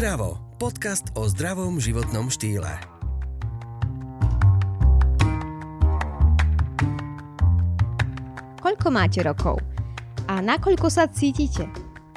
Zdravo. 0.00 0.40
Podcast 0.56 1.12
o 1.12 1.28
zdravom 1.28 1.76
životnom 1.76 2.32
štýle. 2.32 2.72
Koľko 8.64 8.88
máte 8.88 9.20
rokov? 9.20 9.60
A 10.24 10.40
nakoľko 10.40 10.88
sa 10.88 11.04
cítite? 11.04 11.68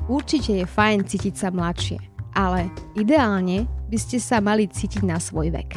Určite 0.08 0.56
je 0.56 0.64
fajn 0.64 1.12
cítiť 1.12 1.36
sa 1.36 1.52
mladšie, 1.52 2.00
ale 2.32 2.72
ideálne 2.96 3.68
by 3.92 3.98
ste 4.00 4.16
sa 4.16 4.40
mali 4.40 4.72
cítiť 4.72 5.04
na 5.04 5.20
svoj 5.20 5.52
vek. 5.52 5.76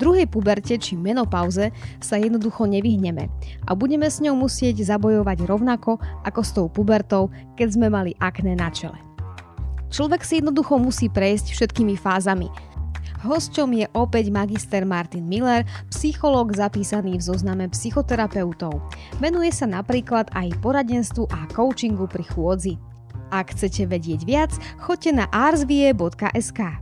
Druhej 0.00 0.24
puberte 0.32 0.80
či 0.80 0.96
menopauze 0.96 1.76
sa 2.00 2.16
jednoducho 2.16 2.64
nevyhneme 2.64 3.28
a 3.68 3.76
budeme 3.76 4.08
s 4.08 4.24
ňou 4.24 4.48
musieť 4.48 4.80
zabojovať 4.80 5.44
rovnako 5.44 6.00
ako 6.24 6.40
s 6.40 6.50
tou 6.56 6.72
pubertou, 6.72 7.28
keď 7.60 7.68
sme 7.68 7.92
mali 7.92 8.16
akné 8.16 8.56
na 8.56 8.72
čele. 8.72 9.11
Človek 9.92 10.24
si 10.24 10.40
jednoducho 10.40 10.80
musí 10.80 11.12
prejsť 11.12 11.52
všetkými 11.52 12.00
fázami. 12.00 12.48
Hosťom 13.22 13.70
je 13.78 13.86
opäť 13.94 14.34
magister 14.34 14.82
Martin 14.82 15.30
Miller, 15.30 15.62
psychológ 15.94 16.58
zapísaný 16.58 17.22
v 17.22 17.26
zozname 17.30 17.70
psychoterapeutov. 17.70 18.82
Venuje 19.22 19.54
sa 19.54 19.70
napríklad 19.70 20.26
aj 20.34 20.58
poradenstvu 20.58 21.30
a 21.30 21.46
coachingu 21.54 22.10
pri 22.10 22.26
chôdzi. 22.26 22.74
Ak 23.30 23.54
chcete 23.54 23.86
vedieť 23.86 24.26
viac, 24.26 24.50
choďte 24.82 25.22
na 25.22 25.30
arsvie.sk. 25.30 26.81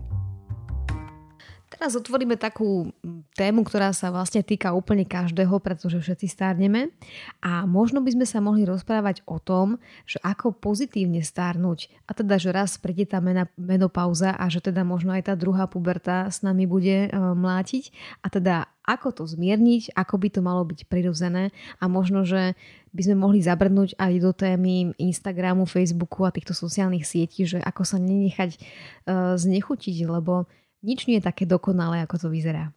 Teraz 1.80 1.96
otvoríme 1.96 2.36
takú 2.36 2.92
tému, 3.40 3.64
ktorá 3.64 3.96
sa 3.96 4.12
vlastne 4.12 4.44
týka 4.44 4.76
úplne 4.76 5.08
každého, 5.08 5.56
pretože 5.64 5.96
všetci 5.96 6.28
stárneme. 6.28 6.92
A 7.40 7.64
možno 7.64 8.04
by 8.04 8.20
sme 8.20 8.26
sa 8.28 8.44
mohli 8.44 8.68
rozprávať 8.68 9.24
o 9.24 9.40
tom, 9.40 9.80
že 10.04 10.20
ako 10.20 10.52
pozitívne 10.52 11.24
stárnuť. 11.24 11.88
A 12.04 12.12
teda, 12.12 12.36
že 12.36 12.52
raz 12.52 12.76
príde 12.76 13.08
tá 13.08 13.24
menopauza 13.56 14.36
a 14.36 14.44
že 14.52 14.60
teda 14.60 14.84
možno 14.84 15.16
aj 15.16 15.32
tá 15.32 15.34
druhá 15.40 15.64
puberta 15.72 16.28
s 16.28 16.44
nami 16.44 16.68
bude 16.68 17.08
e, 17.08 17.16
mlátiť. 17.16 17.96
A 18.20 18.28
teda 18.28 18.68
ako 18.84 19.16
to 19.16 19.24
zmierniť, 19.24 19.96
ako 19.96 20.20
by 20.20 20.28
to 20.36 20.40
malo 20.44 20.68
byť 20.68 20.84
prirodzené 20.84 21.48
a 21.80 21.88
možno, 21.88 22.28
že 22.28 22.60
by 22.92 23.08
sme 23.08 23.16
mohli 23.24 23.40
zabrnúť 23.40 23.96
aj 23.96 24.12
do 24.20 24.36
témy 24.36 24.92
Instagramu, 25.00 25.64
Facebooku 25.64 26.28
a 26.28 26.34
týchto 26.34 26.52
sociálnych 26.52 27.08
sietí, 27.08 27.48
že 27.48 27.56
ako 27.56 27.88
sa 27.88 27.96
nenechať 27.96 28.58
uh, 28.58 29.38
znechutiť, 29.38 30.10
lebo 30.10 30.50
nič 30.80 31.06
nie 31.08 31.20
je 31.20 31.28
také 31.28 31.44
dokonalé, 31.44 32.04
ako 32.04 32.16
to 32.16 32.28
vyzerá. 32.32 32.72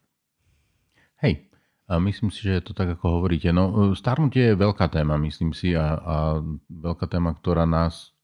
Hej, 1.20 1.48
a 1.84 2.00
myslím 2.00 2.32
si, 2.32 2.48
že 2.48 2.60
je 2.60 2.62
to 2.64 2.72
tak, 2.72 2.96
ako 2.96 3.20
hovoríte. 3.20 3.52
No, 3.52 3.92
starnutie 3.92 4.52
je 4.52 4.60
veľká 4.60 4.88
téma, 4.88 5.20
myslím 5.20 5.52
si, 5.52 5.76
a, 5.76 6.00
a 6.00 6.16
veľká 6.68 7.04
téma, 7.08 7.36
ktorá 7.36 7.68
nás 7.68 8.16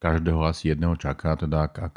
každého 0.00 0.44
asi 0.44 0.72
jedného 0.72 0.96
čaká, 1.00 1.36
teda 1.36 1.68
ak, 1.68 1.74
ak 1.80 1.94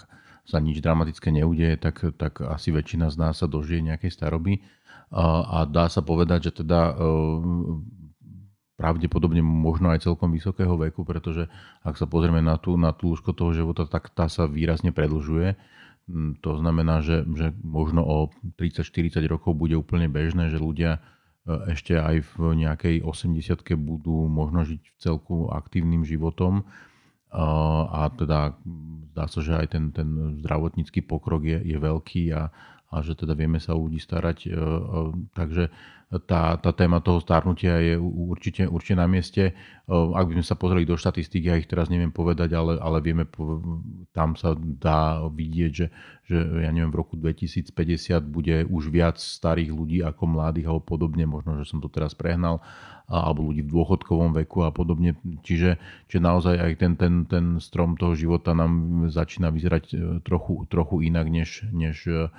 sa 0.47 0.57
nič 0.63 0.79
dramatické 0.79 1.29
neudeje, 1.29 1.75
tak, 1.75 2.15
tak 2.15 2.39
asi 2.41 2.71
väčšina 2.71 3.11
z 3.11 3.15
nás 3.19 3.43
sa 3.43 3.51
dožije 3.51 3.83
nejakej 3.83 4.11
staroby. 4.15 4.63
A, 5.11 5.43
a 5.43 5.57
dá 5.67 5.91
sa 5.91 5.99
povedať, 5.99 6.49
že 6.49 6.63
teda 6.63 6.89
e, 6.89 7.03
pravdepodobne 8.79 9.43
možno 9.43 9.91
aj 9.91 10.07
celkom 10.07 10.31
vysokého 10.31 10.79
veku, 10.79 11.03
pretože 11.03 11.51
ak 11.83 11.99
sa 11.99 12.07
pozrieme 12.07 12.39
na 12.39 12.55
tú, 12.55 12.79
na 12.79 12.95
tú 12.95 13.13
toho 13.19 13.51
života, 13.51 13.83
tak 13.85 14.09
tá 14.15 14.31
sa 14.31 14.47
výrazne 14.47 14.95
predlžuje 14.95 15.59
to 16.41 16.51
znamená, 16.57 17.05
že, 17.05 17.21
že 17.37 17.53
možno 17.61 18.01
o 18.01 18.17
30-40 18.57 19.21
rokov 19.29 19.53
bude 19.53 19.77
úplne 19.77 20.09
bežné, 20.09 20.49
že 20.49 20.57
ľudia 20.57 20.97
e, 20.97 21.73
ešte 21.73 21.97
aj 21.97 22.25
v 22.35 22.65
nejakej 22.65 22.95
80 23.05 23.61
budú 23.77 24.25
možno 24.25 24.65
žiť 24.65 24.81
v 24.81 24.95
celku 24.97 25.53
aktívnym 25.53 26.01
životom 26.03 26.65
a 27.29 28.09
teda 28.17 28.57
zdá 29.13 29.25
sa, 29.29 29.39
že 29.45 29.53
aj 29.53 29.67
ten, 29.69 29.93
ten 29.93 30.09
zdravotnícky 30.41 31.05
pokrok 31.05 31.45
je, 31.45 31.61
je 31.61 31.77
veľký 31.77 32.33
a, 32.33 32.49
a 32.89 32.95
že 33.05 33.13
teda 33.13 33.37
vieme 33.37 33.61
sa 33.61 33.77
o 33.77 33.85
ľudí 33.85 34.01
starať. 34.01 34.37
E, 34.45 34.49
e, 34.49 34.57
takže 35.37 35.69
tá, 36.09 36.57
tá 36.57 36.71
téma 36.73 37.05
toho 37.05 37.21
starnutia 37.21 37.77
je 37.85 37.93
určite, 38.01 38.65
určite 38.65 38.97
na 38.97 39.05
mieste. 39.05 39.53
Ak 39.89 40.25
by 40.25 40.41
sme 40.41 40.45
sa 40.45 40.57
pozreli 40.57 40.81
do 40.81 40.97
štatistík, 40.97 41.45
ja 41.45 41.53
ich 41.53 41.69
teraz 41.69 41.85
neviem 41.85 42.09
povedať, 42.09 42.49
ale, 42.57 42.81
ale 42.81 42.97
vieme, 42.97 43.29
tam 44.09 44.33
sa 44.33 44.57
dá 44.57 45.21
vidieť, 45.29 45.69
že, 45.69 45.93
že 46.25 46.37
ja 46.65 46.73
neviem, 46.73 46.89
v 46.89 46.99
roku 47.05 47.13
2050 47.13 48.25
bude 48.25 48.65
už 48.65 48.89
viac 48.89 49.21
starých 49.21 49.69
ľudí 49.69 50.01
ako 50.01 50.23
mladých 50.25 50.73
alebo 50.73 50.81
podobne, 50.81 51.29
možno, 51.29 51.61
že 51.61 51.69
som 51.69 51.77
to 51.77 51.93
teraz 51.93 52.17
prehnal, 52.17 52.57
alebo 53.05 53.45
ľudí 53.53 53.65
v 53.65 53.73
dôchodkovom 53.73 54.33
veku 54.33 54.65
a 54.65 54.73
podobne. 54.73 55.13
Čiže, 55.45 55.77
čiže 56.09 56.21
naozaj 56.21 56.55
aj 56.57 56.71
ten, 56.77 56.93
ten, 56.97 57.13
ten 57.29 57.45
strom 57.61 57.93
toho 57.97 58.17
života 58.17 58.57
nám 58.57 59.05
začína 59.13 59.53
vyzerať 59.53 59.85
e, 59.93 59.95
trochu, 60.21 60.65
trochu 60.69 61.05
inak, 61.09 61.25
než, 61.29 61.65
než 61.73 62.05
e, 62.05 62.29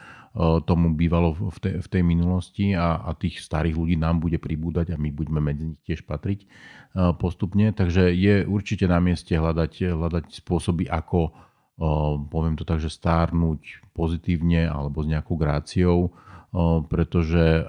tomu 0.62 0.94
bývalo 0.94 1.34
v 1.34 1.58
tej, 1.58 1.74
v 1.82 1.88
tej 1.90 2.02
minulosti 2.06 2.78
a, 2.78 3.02
a 3.02 3.10
tých 3.18 3.42
starých 3.42 3.59
ľudí 3.68 4.00
nám 4.00 4.24
bude 4.24 4.40
pribúdať 4.40 4.92
a 4.92 4.96
my 4.96 5.12
budeme 5.12 5.44
medzi 5.44 5.76
nich 5.76 5.80
tiež 5.84 6.08
patriť 6.08 6.48
postupne. 7.20 7.68
Takže 7.76 8.08
je 8.16 8.48
určite 8.48 8.88
na 8.88 8.96
mieste 9.04 9.36
hľadať, 9.36 9.92
hľadať 9.92 10.40
spôsoby, 10.40 10.88
ako 10.88 11.36
poviem 12.32 12.56
to 12.56 12.64
tak, 12.64 12.80
že 12.80 12.92
stárnuť 12.92 13.92
pozitívne 13.92 14.68
alebo 14.68 15.04
s 15.04 15.08
nejakou 15.08 15.36
gráciou, 15.36 16.12
pretože 16.88 17.64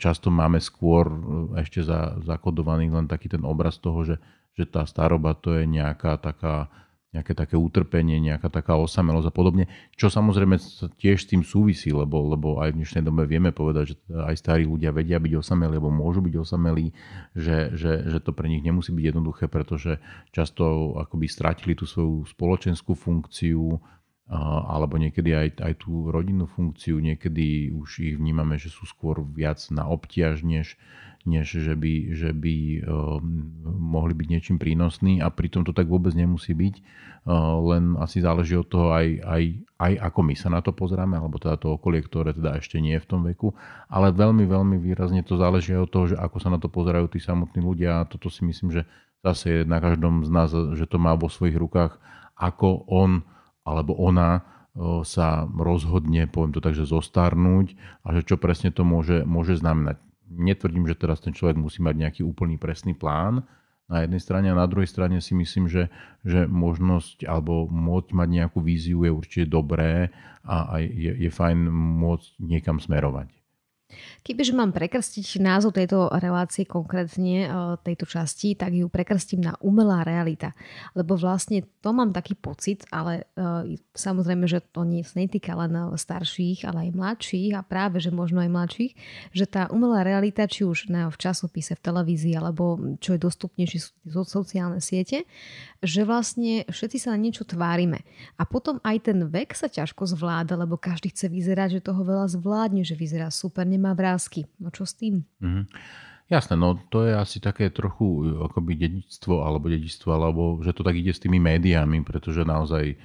často 0.00 0.28
máme 0.28 0.60
skôr 0.62 1.10
ešte 1.58 1.84
zakodovaný 2.24 2.92
len 2.92 3.08
taký 3.08 3.32
ten 3.32 3.44
obraz 3.44 3.80
toho, 3.80 4.04
že, 4.04 4.16
že 4.56 4.64
tá 4.68 4.84
staroba 4.84 5.34
to 5.36 5.56
je 5.56 5.68
nejaká 5.68 6.16
taká 6.20 6.68
nejaké 7.14 7.32
také 7.32 7.56
utrpenie, 7.56 8.18
nejaká 8.20 8.52
taká 8.52 8.76
osamelosť 8.76 9.28
a 9.30 9.34
podobne, 9.34 9.64
čo 9.94 10.12
samozrejme 10.12 10.58
tiež 11.00 11.18
s 11.24 11.30
tým 11.30 11.40
súvisí, 11.46 11.94
lebo, 11.94 12.20
lebo 12.28 12.60
aj 12.60 12.74
v 12.74 12.78
dnešnej 12.82 13.02
dobe 13.06 13.24
vieme 13.24 13.54
povedať, 13.54 13.94
že 13.94 13.96
aj 14.12 14.36
starí 14.36 14.68
ľudia 14.68 14.92
vedia 14.92 15.16
byť 15.16 15.32
osamelí, 15.38 15.80
alebo 15.80 15.88
môžu 15.88 16.20
byť 16.20 16.34
osamelí, 16.36 16.92
že, 17.32 17.72
že, 17.72 18.04
že 18.10 18.18
to 18.20 18.36
pre 18.36 18.50
nich 18.52 18.60
nemusí 18.60 18.92
byť 18.92 19.04
jednoduché, 19.16 19.44
pretože 19.48 20.02
často 20.34 20.94
akoby 21.00 21.26
stratili 21.30 21.72
tú 21.72 21.88
svoju 21.88 22.28
spoločenskú 22.28 22.92
funkciu, 22.92 23.80
alebo 24.26 24.98
niekedy 24.98 25.30
aj, 25.30 25.48
aj 25.62 25.86
tú 25.86 26.10
rodinnú 26.10 26.50
funkciu, 26.50 26.98
niekedy 26.98 27.70
už 27.70 27.88
ich 28.02 28.14
vnímame, 28.18 28.58
že 28.58 28.74
sú 28.74 28.82
skôr 28.82 29.22
viac 29.22 29.62
na 29.70 29.86
obťaž, 29.86 30.42
než, 30.42 30.74
než 31.22 31.46
že 31.46 31.78
by, 31.78 31.94
že 32.10 32.30
by 32.34 32.54
uh, 32.82 33.22
mohli 33.66 34.18
byť 34.18 34.26
niečím 34.26 34.56
prínosní 34.58 35.22
a 35.22 35.30
pritom 35.30 35.62
to 35.62 35.70
tak 35.70 35.86
vôbec 35.86 36.10
nemusí 36.18 36.58
byť, 36.58 36.74
uh, 36.74 37.54
len 37.70 37.94
asi 38.02 38.18
záleží 38.18 38.58
od 38.58 38.66
toho 38.66 38.90
aj, 38.90 39.22
aj, 39.22 39.42
aj 39.78 39.92
ako 40.10 40.20
my 40.26 40.34
sa 40.34 40.50
na 40.50 40.58
to 40.58 40.74
pozráme, 40.74 41.14
alebo 41.14 41.38
teda 41.38 41.54
to 41.62 41.78
okolie, 41.78 42.02
ktoré 42.02 42.34
teda 42.34 42.58
ešte 42.58 42.82
nie 42.82 42.98
je 42.98 43.04
v 43.06 43.10
tom 43.10 43.22
veku, 43.22 43.54
ale 43.86 44.10
veľmi, 44.10 44.42
veľmi 44.42 44.76
výrazne 44.82 45.22
to 45.22 45.38
záleží 45.38 45.70
od 45.78 45.86
toho, 45.86 46.10
že 46.10 46.16
ako 46.18 46.42
sa 46.42 46.50
na 46.50 46.58
to 46.58 46.66
pozerajú 46.66 47.14
tí 47.14 47.22
samotní 47.22 47.62
ľudia. 47.62 48.02
A 48.02 48.08
toto 48.10 48.26
si 48.26 48.42
myslím, 48.42 48.74
že 48.74 48.82
zase 49.22 49.62
je 49.62 49.62
na 49.62 49.78
každom 49.78 50.26
z 50.26 50.30
nás, 50.34 50.50
že 50.50 50.82
to 50.90 50.98
má 50.98 51.14
vo 51.14 51.30
svojich 51.30 51.54
rukách, 51.54 51.94
ako 52.34 52.90
on 52.90 53.22
alebo 53.66 53.98
ona 53.98 54.46
sa 55.08 55.48
rozhodne, 55.48 56.28
poviem 56.28 56.52
to 56.52 56.60
tak, 56.60 56.76
že 56.76 56.84
zostarnúť 56.84 57.72
a 58.04 58.12
že 58.12 58.28
čo 58.28 58.36
presne 58.36 58.68
to 58.68 58.84
môže, 58.84 59.24
môže 59.24 59.56
znamenať. 59.56 59.96
Netvrdím, 60.28 60.84
že 60.84 60.98
teraz 60.98 61.24
ten 61.24 61.32
človek 61.32 61.56
musí 61.56 61.80
mať 61.80 61.96
nejaký 61.96 62.22
úplný 62.26 62.60
presný 62.60 62.92
plán 62.92 63.48
na 63.88 64.02
jednej 64.04 64.20
strane 64.20 64.50
a 64.50 64.58
na 64.58 64.66
druhej 64.68 64.90
strane 64.90 65.22
si 65.22 65.32
myslím, 65.32 65.70
že, 65.70 65.88
že 66.26 66.44
možnosť 66.44 67.24
alebo 67.24 67.70
môcť 67.70 68.10
mať 68.12 68.28
nejakú 68.28 68.58
víziu 68.60 69.06
je 69.06 69.14
určite 69.14 69.46
dobré 69.48 70.10
a, 70.44 70.76
a 70.76 70.82
je, 70.82 71.24
je 71.24 71.30
fajn 71.30 71.70
môcť 71.72 72.28
niekam 72.42 72.76
smerovať. 72.76 73.32
Kebyže 74.26 74.58
mám 74.58 74.74
prekrstiť 74.74 75.38
názov 75.38 75.78
tejto 75.78 76.10
relácie 76.18 76.66
konkrétne, 76.66 77.46
e, 77.46 77.48
tejto 77.86 78.10
časti, 78.10 78.58
tak 78.58 78.74
ju 78.74 78.90
prekrstím 78.90 79.46
na 79.46 79.54
umelá 79.62 80.02
realita. 80.02 80.50
Lebo 80.98 81.14
vlastne 81.14 81.62
to 81.78 81.94
mám 81.94 82.10
taký 82.10 82.34
pocit, 82.34 82.82
ale 82.90 83.30
e, 83.38 83.78
samozrejme, 83.94 84.50
že 84.50 84.58
to 84.74 84.82
nie 84.82 85.06
sa 85.06 85.22
netýka 85.22 85.54
len 85.54 85.94
starších, 85.94 86.66
ale 86.66 86.90
aj 86.90 86.98
mladších 86.98 87.52
a 87.54 87.62
práve, 87.62 88.02
že 88.02 88.10
možno 88.10 88.42
aj 88.42 88.50
mladších, 88.50 88.92
že 89.30 89.46
tá 89.46 89.70
umelá 89.70 90.02
realita, 90.02 90.50
či 90.50 90.66
už 90.66 90.90
v 90.90 91.16
časopise, 91.16 91.78
v 91.78 91.84
televízii, 91.86 92.34
alebo 92.34 92.78
čo 92.98 93.14
je 93.14 93.20
dostupnejšie 93.22 93.78
sú 93.78 94.22
sociálne 94.26 94.82
siete, 94.82 95.26
že 95.84 96.02
vlastne 96.02 96.66
všetci 96.66 96.98
sa 96.98 97.14
na 97.14 97.22
niečo 97.22 97.46
tvárime. 97.46 98.02
A 98.40 98.48
potom 98.48 98.82
aj 98.82 99.12
ten 99.12 99.18
vek 99.22 99.54
sa 99.54 99.70
ťažko 99.70 100.08
zvláda, 100.10 100.58
lebo 100.58 100.74
každý 100.74 101.14
chce 101.14 101.30
vyzerať, 101.30 101.78
že 101.78 101.86
toho 101.86 102.02
veľa 102.02 102.26
zvládne, 102.32 102.82
že 102.82 102.98
vyzerá 102.98 103.30
super, 103.30 103.62
nemá 103.76 103.92
vrázky. 103.92 104.48
No 104.58 104.72
čo 104.72 104.88
s 104.88 104.96
tým? 104.96 105.22
Mm-hmm. 105.38 105.64
Jasné, 106.26 106.58
no 106.58 106.74
to 106.90 107.06
je 107.06 107.14
asi 107.14 107.38
také 107.38 107.70
trochu 107.70 108.34
akoby 108.42 108.74
dedičstvo 108.74 109.46
alebo 109.46 109.70
dedičstvo, 109.70 110.10
alebo 110.10 110.58
že 110.58 110.74
to 110.74 110.82
tak 110.82 110.98
ide 110.98 111.14
s 111.14 111.22
tými 111.22 111.38
médiami, 111.38 112.02
pretože 112.02 112.42
naozaj 112.42 112.98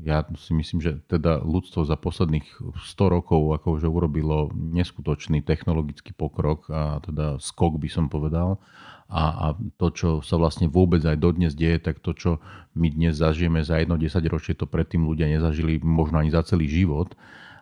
ja 0.00 0.24
si 0.38 0.52
myslím, 0.56 0.80
že 0.80 1.04
teda 1.10 1.42
ľudstvo 1.42 1.84
za 1.84 1.98
posledných 1.98 2.80
100 2.80 2.96
rokov 3.12 3.60
akože 3.60 3.84
urobilo 3.84 4.48
neskutočný 4.54 5.44
technologický 5.44 6.16
pokrok 6.16 6.70
a 6.70 7.02
teda 7.02 7.42
skok 7.42 7.76
by 7.76 7.88
som 7.90 8.06
povedal. 8.08 8.62
A, 9.10 9.22
a 9.28 9.46
to, 9.76 9.92
čo 9.92 10.08
sa 10.24 10.40
vlastne 10.40 10.70
vôbec 10.70 11.04
aj 11.04 11.20
dodnes 11.20 11.52
deje, 11.52 11.76
tak 11.76 12.00
to, 12.00 12.16
čo 12.16 12.30
my 12.72 12.88
dnes 12.88 13.20
zažijeme 13.20 13.60
za 13.60 13.76
jedno 13.76 14.00
10 14.00 14.16
ročie, 14.32 14.56
to 14.56 14.64
predtým 14.64 15.04
ľudia 15.04 15.28
nezažili 15.28 15.76
možno 15.82 16.24
ani 16.24 16.32
za 16.32 16.40
celý 16.40 16.70
život. 16.70 17.12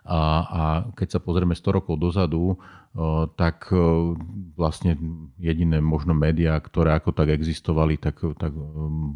A, 0.03 0.21
a 0.43 0.63
keď 0.99 1.19
sa 1.19 1.21
pozrieme 1.23 1.55
100 1.55 1.79
rokov 1.79 1.95
dozadu, 1.99 2.59
tak 3.39 3.71
vlastne 4.59 4.99
jediné 5.39 5.79
možno 5.79 6.13
médiá, 6.13 6.59
ktoré 6.59 6.99
ako 6.99 7.15
tak 7.15 7.31
existovali, 7.31 7.97
tak, 7.97 8.21
tak 8.37 8.53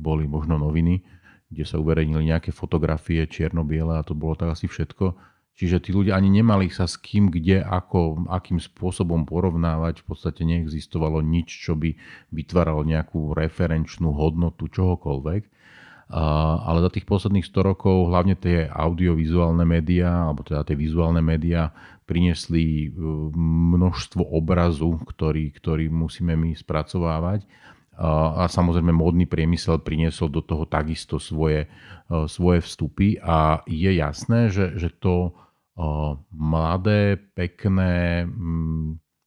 boli 0.01 0.31
možno 0.31 0.57
noviny 0.57 1.03
kde 1.51 1.65
sa 1.65 1.79
uverejnili 1.79 2.35
nejaké 2.35 2.51
fotografie 2.51 3.23
čierno-biele 3.23 3.99
a 3.99 4.07
to 4.07 4.19
bolo 4.19 4.35
tak 4.35 4.55
asi 4.55 4.67
všetko. 4.67 5.15
Čiže 5.57 5.89
tí 5.89 5.91
ľudia 5.95 6.13
ani 6.21 6.29
nemali 6.29 6.69
sa 6.69 6.85
s 6.85 7.01
kým, 7.01 7.33
kde, 7.33 7.65
ako, 7.65 8.29
akým 8.29 8.61
spôsobom 8.61 9.25
porovnávať. 9.25 10.05
V 10.05 10.13
podstate 10.13 10.45
neexistovalo 10.45 11.25
nič, 11.25 11.49
čo 11.49 11.73
by 11.73 11.97
vytváralo 12.29 12.85
nejakú 12.85 13.33
referenčnú 13.33 14.13
hodnotu 14.13 14.69
čohokoľvek. 14.69 15.43
Ale 16.07 16.87
za 16.87 16.91
tých 16.95 17.03
posledných 17.03 17.47
100 17.51 17.71
rokov 17.75 18.07
hlavne 18.15 18.39
tie 18.39 18.71
audiovizuálne 18.71 19.67
médiá, 19.67 20.31
alebo 20.31 20.47
teda 20.47 20.63
tie 20.63 20.79
vizuálne 20.79 21.19
médiá 21.19 21.75
priniesli 22.07 22.87
e, 22.87 22.89
množstvo 23.75 24.23
obrazu, 24.23 25.03
ktorý, 25.03 25.51
ktorý 25.51 25.91
musíme 25.91 26.39
my 26.39 26.55
spracovávať. 26.55 27.43
A 27.97 28.45
samozrejme 28.45 28.93
módny 28.93 29.25
priemysel 29.25 29.81
priniesol 29.81 30.29
do 30.29 30.45
toho 30.45 30.69
takisto 30.69 31.17
svoje, 31.17 31.65
svoje 32.29 32.61
vstupy. 32.61 33.17
A 33.25 33.65
je 33.65 33.89
jasné, 33.89 34.53
že, 34.53 34.77
že 34.77 34.93
to 34.93 35.33
mladé, 36.29 37.17
pekné, 37.17 38.29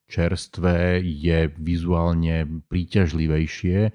čerstvé 0.05 1.01
je 1.01 1.49
vizuálne 1.57 2.61
príťažlivejšie 2.69 3.89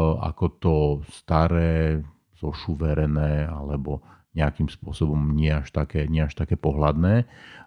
ako 0.00 0.44
to 0.58 0.76
staré, 1.12 2.02
zošuverené 2.44 3.48
alebo 3.48 4.04
nejakým 4.34 4.66
spôsobom 4.66 5.30
nie 5.30 5.54
až 5.54 5.70
také, 5.70 6.10
nie 6.10 6.26
až 6.26 6.34
také 6.34 6.58
pohľadné, 6.58 7.22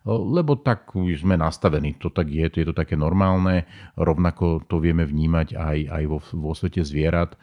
lebo 0.07 0.59
tak 0.59 0.91
sme 0.91 1.39
nastavení, 1.39 1.95
to 1.95 2.12
tak 2.12 2.27
je, 2.27 2.44
to 2.51 2.59
je 2.59 2.68
to 2.68 2.75
také 2.75 3.00
normálne, 3.00 3.63
rovnako 3.95 4.68
to 4.68 4.83
vieme 4.83 5.07
vnímať 5.07 5.56
aj, 5.56 5.77
aj 5.88 6.03
vo, 6.12 6.19
vo 6.19 6.51
svete 6.51 6.83
zvierat, 6.83 7.39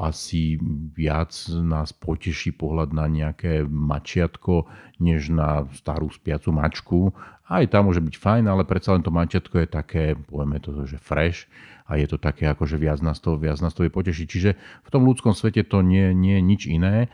asi 0.00 0.60
viac 0.92 1.32
nás 1.48 1.96
poteší 1.96 2.52
pohľad 2.52 2.92
na 2.92 3.08
nejaké 3.08 3.64
mačiatko, 3.64 4.68
než 5.00 5.32
na 5.32 5.64
starú 5.72 6.12
spiacu 6.12 6.52
mačku. 6.52 7.00
Aj 7.48 7.64
tam 7.66 7.88
môže 7.88 8.04
byť 8.04 8.16
fajn, 8.16 8.44
ale 8.46 8.68
predsa 8.68 8.92
len 8.92 9.02
to 9.02 9.12
mačiatko 9.12 9.56
je 9.64 9.68
také, 9.68 10.04
povieme 10.16 10.60
to, 10.60 10.84
že 10.84 11.00
fresh 11.00 11.48
a 11.90 11.98
je 11.98 12.06
to 12.06 12.22
také, 12.22 12.46
akože 12.46 12.78
viac 12.78 13.02
nás 13.02 13.18
to, 13.18 13.34
viac 13.34 13.58
nás 13.58 13.74
to 13.74 13.82
je 13.82 13.90
potešiť. 13.90 14.26
Čiže 14.30 14.50
v 14.86 14.88
tom 14.88 15.02
ľudskom 15.02 15.34
svete 15.34 15.66
to 15.66 15.82
nie, 15.82 16.14
nie 16.14 16.38
je 16.38 16.42
nič 16.46 16.62
iné. 16.70 17.10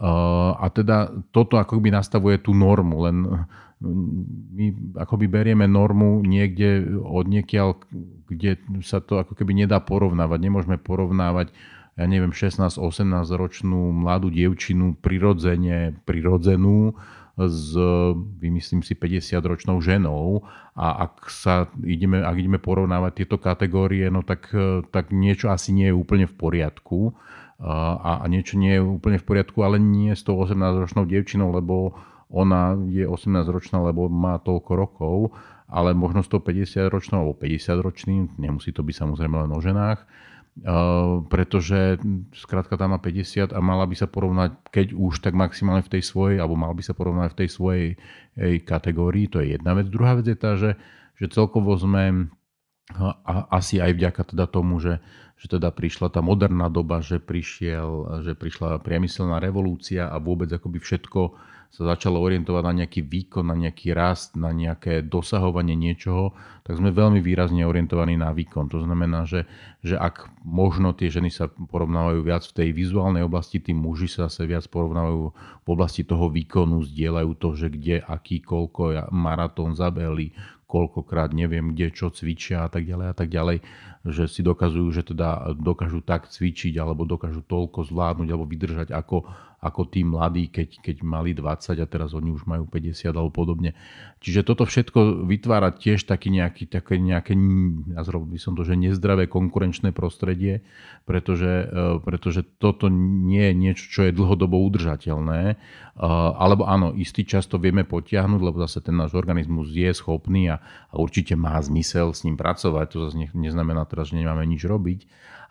A 0.00 0.64
teda 0.70 1.10
toto 1.34 1.58
akoby 1.58 1.90
nastavuje 1.90 2.38
tú 2.38 2.54
normu, 2.54 3.10
len 3.10 3.16
my 4.54 4.96
akoby 4.96 5.26
berieme 5.26 5.66
normu 5.66 6.22
niekde 6.22 6.84
od 7.00 7.26
niekiaľ, 7.26 7.80
kde 8.30 8.60
sa 8.86 9.02
to 9.02 9.18
ako 9.18 9.34
keby 9.34 9.66
nedá 9.66 9.82
porovnávať. 9.82 10.38
Nemôžeme 10.40 10.76
porovnávať, 10.78 11.52
ja 11.98 12.04
neviem, 12.06 12.32
16-18 12.32 12.80
ročnú 13.34 13.92
mladú 13.92 14.30
dievčinu 14.30 14.96
prirodzene, 15.00 16.00
prirodzenú 16.06 16.96
s, 17.38 17.76
vymyslím 18.38 18.82
si, 18.82 18.94
50 18.94 19.38
ročnou 19.44 19.78
ženou. 19.78 20.42
A 20.74 21.06
ak, 21.10 21.28
sa 21.30 21.68
ideme, 21.84 22.24
ak 22.24 22.36
ideme 22.38 22.58
porovnávať 22.58 23.22
tieto 23.22 23.36
kategórie, 23.36 24.08
no 24.08 24.24
tak, 24.24 24.50
tak 24.90 25.14
niečo 25.14 25.52
asi 25.52 25.70
nie 25.70 25.90
je 25.90 25.94
úplne 25.94 26.26
v 26.26 26.34
poriadku. 26.34 27.14
A, 27.60 28.22
a 28.22 28.24
niečo 28.24 28.56
nie 28.56 28.80
je 28.80 28.82
úplne 28.82 29.20
v 29.20 29.26
poriadku, 29.26 29.60
ale 29.60 29.76
nie 29.76 30.16
s 30.16 30.24
tou 30.24 30.40
18-ročnou 30.40 31.04
dievčinou, 31.04 31.52
lebo 31.52 31.92
ona 32.30 32.78
je 32.88 33.04
18-ročná, 33.04 33.82
lebo 33.82 34.06
má 34.06 34.38
toľko 34.38 34.72
rokov, 34.78 35.16
ale 35.66 35.92
možno 35.92 36.22
s 36.22 36.30
tou 36.30 36.38
50-ročnou 36.38 37.26
alebo 37.26 37.34
50-ročným, 37.36 38.38
nemusí 38.38 38.70
to 38.70 38.86
byť 38.86 38.94
samozrejme 39.06 39.36
len 39.46 39.50
o 39.50 39.60
ženách, 39.60 40.06
pretože 41.30 41.96
skrátka 42.36 42.76
tam 42.76 42.92
má 42.92 42.98
50 43.00 43.54
a 43.54 43.60
mala 43.64 43.88
by 43.88 43.96
sa 43.96 44.10
porovnať, 44.10 44.60
keď 44.68 44.86
už, 44.92 45.24
tak 45.24 45.32
maximálne 45.32 45.80
v 45.86 45.98
tej 45.98 46.02
svojej, 46.04 46.36
alebo 46.42 46.58
mal 46.58 46.74
by 46.76 46.82
sa 46.84 46.92
porovnať 46.92 47.32
v 47.32 47.38
tej 47.44 47.48
svojej 47.48 47.86
jej 48.36 48.56
kategórii, 48.60 49.30
to 49.30 49.40
je 49.40 49.56
jedna 49.56 49.72
vec. 49.78 49.88
Druhá 49.88 50.18
vec 50.18 50.28
je 50.28 50.36
tá, 50.36 50.58
že, 50.60 50.76
že 51.16 51.32
celkovo 51.32 51.78
sme 51.78 52.28
a 52.98 53.46
asi 53.54 53.78
aj 53.78 53.94
vďaka 53.94 54.34
teda 54.34 54.50
tomu, 54.50 54.82
že 54.82 54.98
že 55.40 55.56
teda 55.56 55.72
prišla 55.72 56.12
tá 56.12 56.20
moderná 56.20 56.68
doba, 56.68 57.00
že, 57.00 57.16
prišiel, 57.16 58.20
že 58.20 58.36
prišla 58.36 58.84
priemyselná 58.84 59.40
revolúcia 59.40 60.04
a 60.04 60.20
vôbec 60.20 60.52
akoby 60.52 60.76
všetko 60.76 61.20
sa 61.70 61.86
začalo 61.86 62.18
orientovať 62.18 62.62
na 62.66 62.74
nejaký 62.82 63.06
výkon, 63.06 63.46
na 63.46 63.54
nejaký 63.54 63.94
rast, 63.94 64.34
na 64.34 64.50
nejaké 64.50 65.06
dosahovanie 65.06 65.78
niečoho, 65.78 66.34
tak 66.66 66.82
sme 66.82 66.90
veľmi 66.90 67.22
výrazne 67.22 67.62
orientovaní 67.62 68.18
na 68.18 68.34
výkon. 68.34 68.66
To 68.74 68.82
znamená, 68.82 69.22
že, 69.22 69.46
že 69.86 69.94
ak 69.94 70.34
možno 70.42 70.90
tie 70.90 71.06
ženy 71.06 71.30
sa 71.30 71.46
porovnávajú 71.46 72.26
viac 72.26 72.42
v 72.42 72.56
tej 72.58 72.68
vizuálnej 72.74 73.22
oblasti, 73.22 73.62
tí 73.62 73.70
muži 73.70 74.10
sa 74.10 74.26
zase 74.26 74.50
viac 74.50 74.66
porovnávajú 74.66 75.22
v 75.62 75.68
oblasti 75.70 76.02
toho 76.02 76.26
výkonu, 76.26 76.82
zdieľajú 76.90 77.32
to, 77.38 77.48
že 77.54 77.66
kde, 77.70 78.02
aký, 78.02 78.42
koľko 78.42 79.06
maratón 79.14 79.78
zabehli, 79.78 80.34
koľkokrát 80.70 81.34
neviem 81.34 81.74
kde, 81.74 81.90
čo 81.90 82.14
cvičia 82.14 82.66
a 82.66 82.70
tak 82.70 82.86
ďalej 82.86 83.06
a 83.10 83.14
tak 83.14 83.26
ďalej, 83.26 83.58
že 84.06 84.30
si 84.30 84.46
dokazujú, 84.46 84.86
že 84.94 85.02
teda 85.02 85.58
dokážu 85.58 85.98
tak 86.02 86.30
cvičiť 86.30 86.78
alebo 86.78 87.02
dokážu 87.02 87.42
toľko 87.42 87.90
zvládnuť 87.90 88.28
alebo 88.30 88.46
vydržať 88.46 88.94
ako 88.94 89.26
ako 89.60 89.92
tí 89.92 90.00
mladí, 90.00 90.48
keď, 90.48 90.80
keď 90.80 90.96
mali 91.04 91.36
20 91.36 91.76
a 91.76 91.86
teraz 91.86 92.16
oni 92.16 92.32
už 92.32 92.48
majú 92.48 92.64
50 92.64 93.12
alebo 93.12 93.28
podobne. 93.28 93.76
Čiže 94.24 94.48
toto 94.48 94.64
všetko 94.64 95.28
vytvára 95.28 95.76
tiež 95.76 96.08
taký 96.08 96.32
nejaký, 96.32 96.64
také 96.64 96.96
nejaké, 96.96 97.36
nazval 97.92 98.24
by 98.24 98.40
som 98.40 98.56
to, 98.56 98.64
že 98.64 98.80
nezdravé 98.80 99.28
konkurenčné 99.28 99.92
prostredie, 99.92 100.64
pretože, 101.04 101.68
e, 101.68 102.00
pretože 102.00 102.40
toto 102.56 102.88
nie 102.92 103.52
je 103.52 103.54
niečo, 103.56 103.84
čo 103.92 104.00
je 104.08 104.16
dlhodobo 104.16 104.56
udržateľné. 104.64 105.40
E, 105.44 105.54
alebo 106.40 106.64
áno, 106.64 106.96
istý 106.96 107.28
čas 107.28 107.44
to 107.44 107.60
vieme 107.60 107.84
potiahnuť, 107.84 108.40
lebo 108.40 108.64
zase 108.64 108.80
ten 108.80 108.96
náš 108.96 109.12
organizmus 109.12 109.68
je 109.76 109.92
schopný 109.92 110.48
a, 110.48 110.56
a 110.88 110.94
určite 110.96 111.36
má 111.36 111.60
zmysel 111.60 112.16
s 112.16 112.24
ním 112.24 112.40
pracovať. 112.40 112.86
To 112.96 112.98
zase 113.12 113.28
neznamená 113.36 113.84
teraz, 113.84 114.08
že 114.08 114.16
nemáme 114.16 114.48
nič 114.48 114.64
robiť 114.64 115.04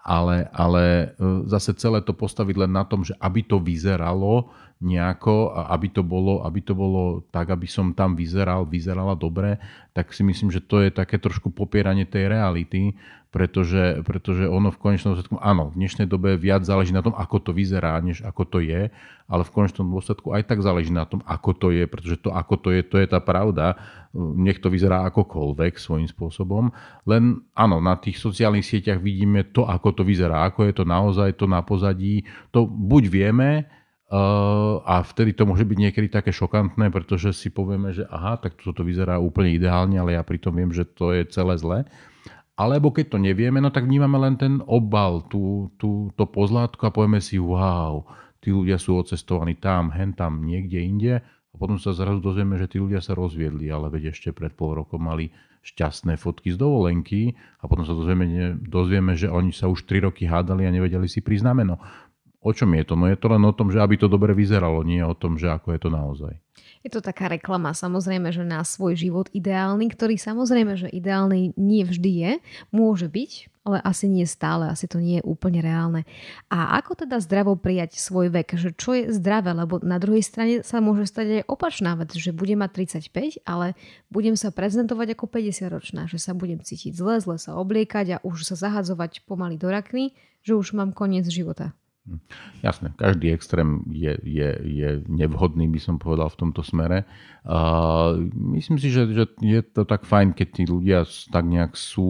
ale, 0.10 0.50
ale 0.50 1.14
e, 1.14 1.46
zase 1.46 1.78
celé 1.78 2.02
to 2.02 2.18
postaviť 2.18 2.66
len 2.66 2.74
na 2.74 2.82
tom, 2.82 3.06
že 3.06 3.14
aby 3.22 3.46
to 3.46 3.62
vyzeralo 3.62 4.50
nejako, 4.80 5.52
aby 5.52 5.92
to 5.92 6.07
bolo, 6.07 6.48
aby 6.48 6.64
to 6.64 6.71
bolo 6.71 7.28
tak, 7.36 7.52
aby 7.52 7.68
som 7.68 7.92
tam 7.92 8.16
vyzeral, 8.16 8.64
vyzerala 8.64 9.12
dobre, 9.12 9.59
tak 9.92 10.16
si 10.16 10.24
myslím, 10.24 10.48
že 10.56 10.64
to 10.64 10.80
je 10.80 10.90
také 10.90 11.19
trošku 11.19 11.52
popieranie 11.52 12.07
tej 12.07 12.31
reality, 12.31 12.95
pretože, 13.30 14.02
pretože 14.07 14.48
ono 14.50 14.74
v 14.74 14.81
konečnom 14.81 15.14
dôsledku, 15.14 15.38
áno, 15.38 15.69
v 15.69 15.83
dnešnej 15.83 16.07
dobe 16.09 16.33
viac 16.33 16.66
záleží 16.66 16.95
na 16.95 17.06
tom, 17.06 17.14
ako 17.14 17.38
to 17.44 17.52
vyzerá, 17.54 18.00
než 18.02 18.26
ako 18.26 18.42
to 18.48 18.57
je, 18.64 18.90
ale 19.30 19.44
v 19.45 19.54
konečnom 19.54 19.86
dôsledku 19.86 20.33
aj 20.33 20.50
tak 20.50 20.66
záleží 20.66 20.90
na 20.90 21.06
tom, 21.06 21.21
ako 21.28 21.54
to 21.54 21.68
je, 21.69 21.86
pretože 21.86 22.18
to, 22.26 22.33
ako 22.33 22.57
to 22.57 22.69
je, 22.74 22.81
to 22.81 22.98
je 22.98 23.06
tá 23.06 23.21
pravda. 23.21 23.78
Nech 24.18 24.57
to 24.57 24.74
vyzerá 24.74 25.06
akokoľvek 25.12 25.78
svojím 25.78 26.09
spôsobom. 26.09 26.74
Len 27.06 27.45
áno, 27.54 27.78
na 27.78 27.94
tých 28.02 28.18
sociálnych 28.18 28.66
sieťach 28.66 28.98
vidíme 28.98 29.45
to, 29.45 29.68
ako 29.68 30.02
to 30.02 30.02
vyzerá, 30.02 30.50
ako 30.50 30.66
je 30.66 30.74
to 30.74 30.83
naozaj 30.88 31.30
to 31.38 31.45
na 31.45 31.62
pozadí. 31.62 32.26
To 32.50 32.66
buď 32.66 33.04
vieme, 33.14 33.69
Uh, 34.09 34.81
a 34.89 35.06
vtedy 35.06 35.37
to 35.37 35.45
môže 35.45 35.61
byť 35.69 35.78
niekedy 35.78 36.09
také 36.09 36.33
šokantné, 36.33 36.89
pretože 36.89 37.30
si 37.30 37.54
povieme, 37.54 37.94
že 37.94 38.09
aha, 38.09 38.42
tak 38.42 38.57
toto 38.57 38.81
vyzerá 38.81 39.21
úplne 39.21 39.54
ideálne, 39.54 40.01
ale 40.01 40.18
ja 40.18 40.25
pritom 40.25 40.49
viem, 40.57 40.73
že 40.73 40.81
to 40.81 41.13
je 41.13 41.30
celé 41.30 41.54
zle. 41.61 41.85
Alebo 42.57 42.89
keď 42.89 43.13
to 43.13 43.18
nevieme, 43.21 43.61
no 43.61 43.69
tak 43.69 43.85
vnímame 43.85 44.18
len 44.18 44.33
ten 44.33 44.66
obal, 44.66 45.30
tú, 45.30 45.69
tú, 45.78 46.09
to 46.18 46.25
pozlátko 46.25 46.89
a 46.89 46.92
povieme 46.92 47.21
si, 47.21 47.37
wow, 47.37 48.01
tí 48.42 48.49
ľudia 48.49 48.81
sú 48.81 48.97
odcestovaní 48.97 49.61
tam, 49.61 49.94
hen 49.94 50.18
tam, 50.18 50.42
niekde 50.42 50.81
inde. 50.81 51.13
A 51.23 51.56
potom 51.56 51.78
sa 51.78 51.94
zrazu 51.94 52.18
dozvieme, 52.18 52.57
že 52.57 52.66
tí 52.66 52.81
ľudia 52.81 53.06
sa 53.06 53.13
rozviedli, 53.13 53.69
ale 53.69 53.94
veď 53.94 54.09
ešte 54.09 54.33
pred 54.33 54.57
pol 54.57 54.73
rokom 54.73 55.06
mali 55.06 55.30
šťastné 55.59 56.16
fotky 56.18 56.56
z 56.56 56.57
dovolenky 56.57 57.35
a 57.61 57.68
potom 57.68 57.83
sa 57.83 57.92
dozvieme, 57.92 58.57
dozvieme, 58.57 59.13
že 59.13 59.28
oni 59.28 59.51
sa 59.51 59.68
už 59.68 59.85
3 59.85 60.07
roky 60.07 60.23
hádali 60.25 60.63
a 60.66 60.71
nevedeli 60.71 61.06
si 61.06 61.19
priznameno. 61.19 61.78
O 62.40 62.56
čom 62.56 62.72
je 62.72 62.88
to? 62.88 62.96
No 62.96 63.12
je 63.12 63.19
to 63.19 63.28
len 63.28 63.44
o 63.44 63.52
tom, 63.52 63.68
že 63.68 63.84
aby 63.84 64.00
to 64.00 64.08
dobre 64.08 64.31
vyzeralo, 64.31 64.80
nie 64.88 65.04
o 65.04 65.12
tom, 65.12 65.36
že 65.36 65.52
ako 65.52 65.76
je 65.76 65.80
to 65.84 65.90
naozaj. 65.92 66.34
Je 66.80 66.88
to 66.88 67.04
taká 67.04 67.28
reklama, 67.28 67.76
samozrejme, 67.76 68.31
že 68.31 68.48
na 68.48 68.64
svoj 68.64 68.96
život 68.96 69.28
ideálny, 69.36 69.92
ktorý 69.92 70.16
samozrejme, 70.16 70.80
že 70.80 70.88
ideálny 70.88 71.60
nie 71.60 71.84
vždy 71.84 72.12
je, 72.16 72.31
môže 72.72 73.12
byť, 73.12 73.31
ale 73.68 73.84
asi 73.84 74.08
nie 74.08 74.24
stále, 74.24 74.72
asi 74.72 74.88
to 74.88 75.04
nie 75.04 75.19
je 75.19 75.28
úplne 75.28 75.60
reálne. 75.60 76.08
A 76.48 76.80
ako 76.80 77.04
teda 77.04 77.19
zdravo 77.19 77.60
prijať 77.60 78.00
svoj 78.00 78.31
vek, 78.31 78.56
že 78.56 78.72
čo 78.72 78.96
je 78.96 79.12
zdravé, 79.12 79.52
lebo 79.52 79.84
na 79.84 80.00
druhej 80.00 80.24
strane 80.24 80.64
sa 80.64 80.80
môže 80.80 81.12
stať 81.12 81.44
aj 81.44 81.52
opačná 81.52 82.00
vec, 82.00 82.16
že 82.16 82.31
budem 82.31 82.64
mať 82.64 82.88
35, 83.12 83.44
ale 83.44 83.76
budem 84.08 84.40
sa 84.40 84.48
prezentovať 84.48 85.19
ako 85.19 85.28
50 85.28 85.76
ročná, 85.76 86.08
že 86.08 86.16
sa 86.16 86.31
budem 86.31 86.64
cítiť 86.64 86.96
zle, 86.96 87.19
zle 87.19 87.36
sa 87.36 87.60
obliekať 87.60 88.06
a 88.16 88.22
už 88.24 88.48
sa 88.48 88.56
zahadzovať 88.56 89.28
pomaly 89.28 89.60
do 89.60 89.68
rakny, 89.68 90.16
že 90.48 90.56
už 90.56 90.72
mám 90.72 90.96
koniec 90.96 91.28
života. 91.28 91.76
Jasné, 92.59 92.92
každý 92.99 93.31
extrém 93.31 93.87
je, 93.87 94.18
je, 94.23 94.49
je 94.68 94.89
nevhodný, 95.07 95.71
by 95.71 95.80
som 95.80 95.95
povedal, 95.95 96.28
v 96.28 96.39
tomto 96.44 96.59
smere. 96.59 97.07
Uh, 97.47 98.19
myslím 98.56 98.75
si, 98.75 98.92
že, 98.92 99.07
že 99.16 99.31
je 99.39 99.61
to 99.63 99.87
tak 99.87 100.04
fajn, 100.04 100.35
keď 100.35 100.47
tí 100.51 100.63
ľudia 100.68 101.07
tak 101.31 101.47
nejak 101.47 101.80
sú 101.80 102.09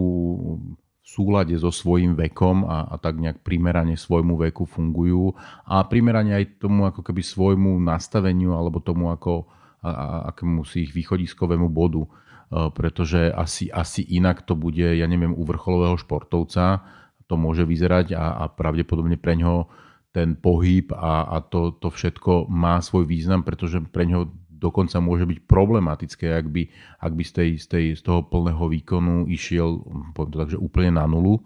v 1.00 1.06
súlade 1.06 1.54
so 1.58 1.70
svojím 1.70 2.18
vekom 2.18 2.66
a, 2.66 2.86
a 2.90 2.94
tak 2.98 3.18
nejak 3.18 3.42
primerane 3.42 3.98
svojmu 3.98 4.38
veku 4.50 4.66
fungujú 4.66 5.34
a 5.66 5.82
primerane 5.86 6.34
aj 6.34 6.62
tomu 6.62 6.86
ako 6.86 7.02
keby 7.02 7.22
svojmu 7.22 7.82
nastaveniu 7.82 8.54
alebo 8.54 8.78
tomu 8.82 9.10
ako 9.10 9.46
a, 9.82 9.90
a, 9.90 10.06
akému 10.34 10.66
si 10.66 10.86
ich 10.86 10.92
východiskovému 10.94 11.70
bodu. 11.70 12.06
Uh, 12.50 12.66
pretože 12.74 13.30
asi, 13.30 13.70
asi 13.70 14.02
inak 14.02 14.42
to 14.42 14.58
bude, 14.58 14.82
ja 14.82 15.06
neviem, 15.06 15.30
u 15.30 15.46
vrcholového 15.46 15.94
športovca 15.94 16.82
to 17.30 17.38
môže 17.38 17.62
vyzerať 17.62 18.18
a, 18.18 18.42
a 18.42 18.44
pravdepodobne 18.50 19.14
pre 19.14 19.38
ňoho 19.38 19.70
ten 20.10 20.34
pohyb 20.34 20.90
a, 20.94 21.26
a 21.30 21.36
to, 21.38 21.74
to 21.78 21.88
všetko 21.90 22.50
má 22.50 22.82
svoj 22.82 23.06
význam, 23.06 23.46
pretože 23.46 23.78
pre 23.94 24.06
ňoho 24.06 24.30
dokonca 24.60 25.00
môže 25.00 25.24
byť 25.24 25.38
problematické, 25.48 26.26
ak 26.36 26.46
by, 26.52 26.62
ak 27.00 27.12
by 27.16 27.22
z, 27.24 27.32
tej, 27.32 27.50
z, 27.56 27.66
tej, 27.66 27.84
z 27.96 28.02
toho 28.04 28.20
plného 28.26 28.60
výkonu 28.68 29.24
išiel, 29.30 29.80
to 30.12 30.36
tak, 30.36 30.52
že 30.52 30.60
úplne 30.60 31.00
na 31.00 31.08
nulu, 31.08 31.40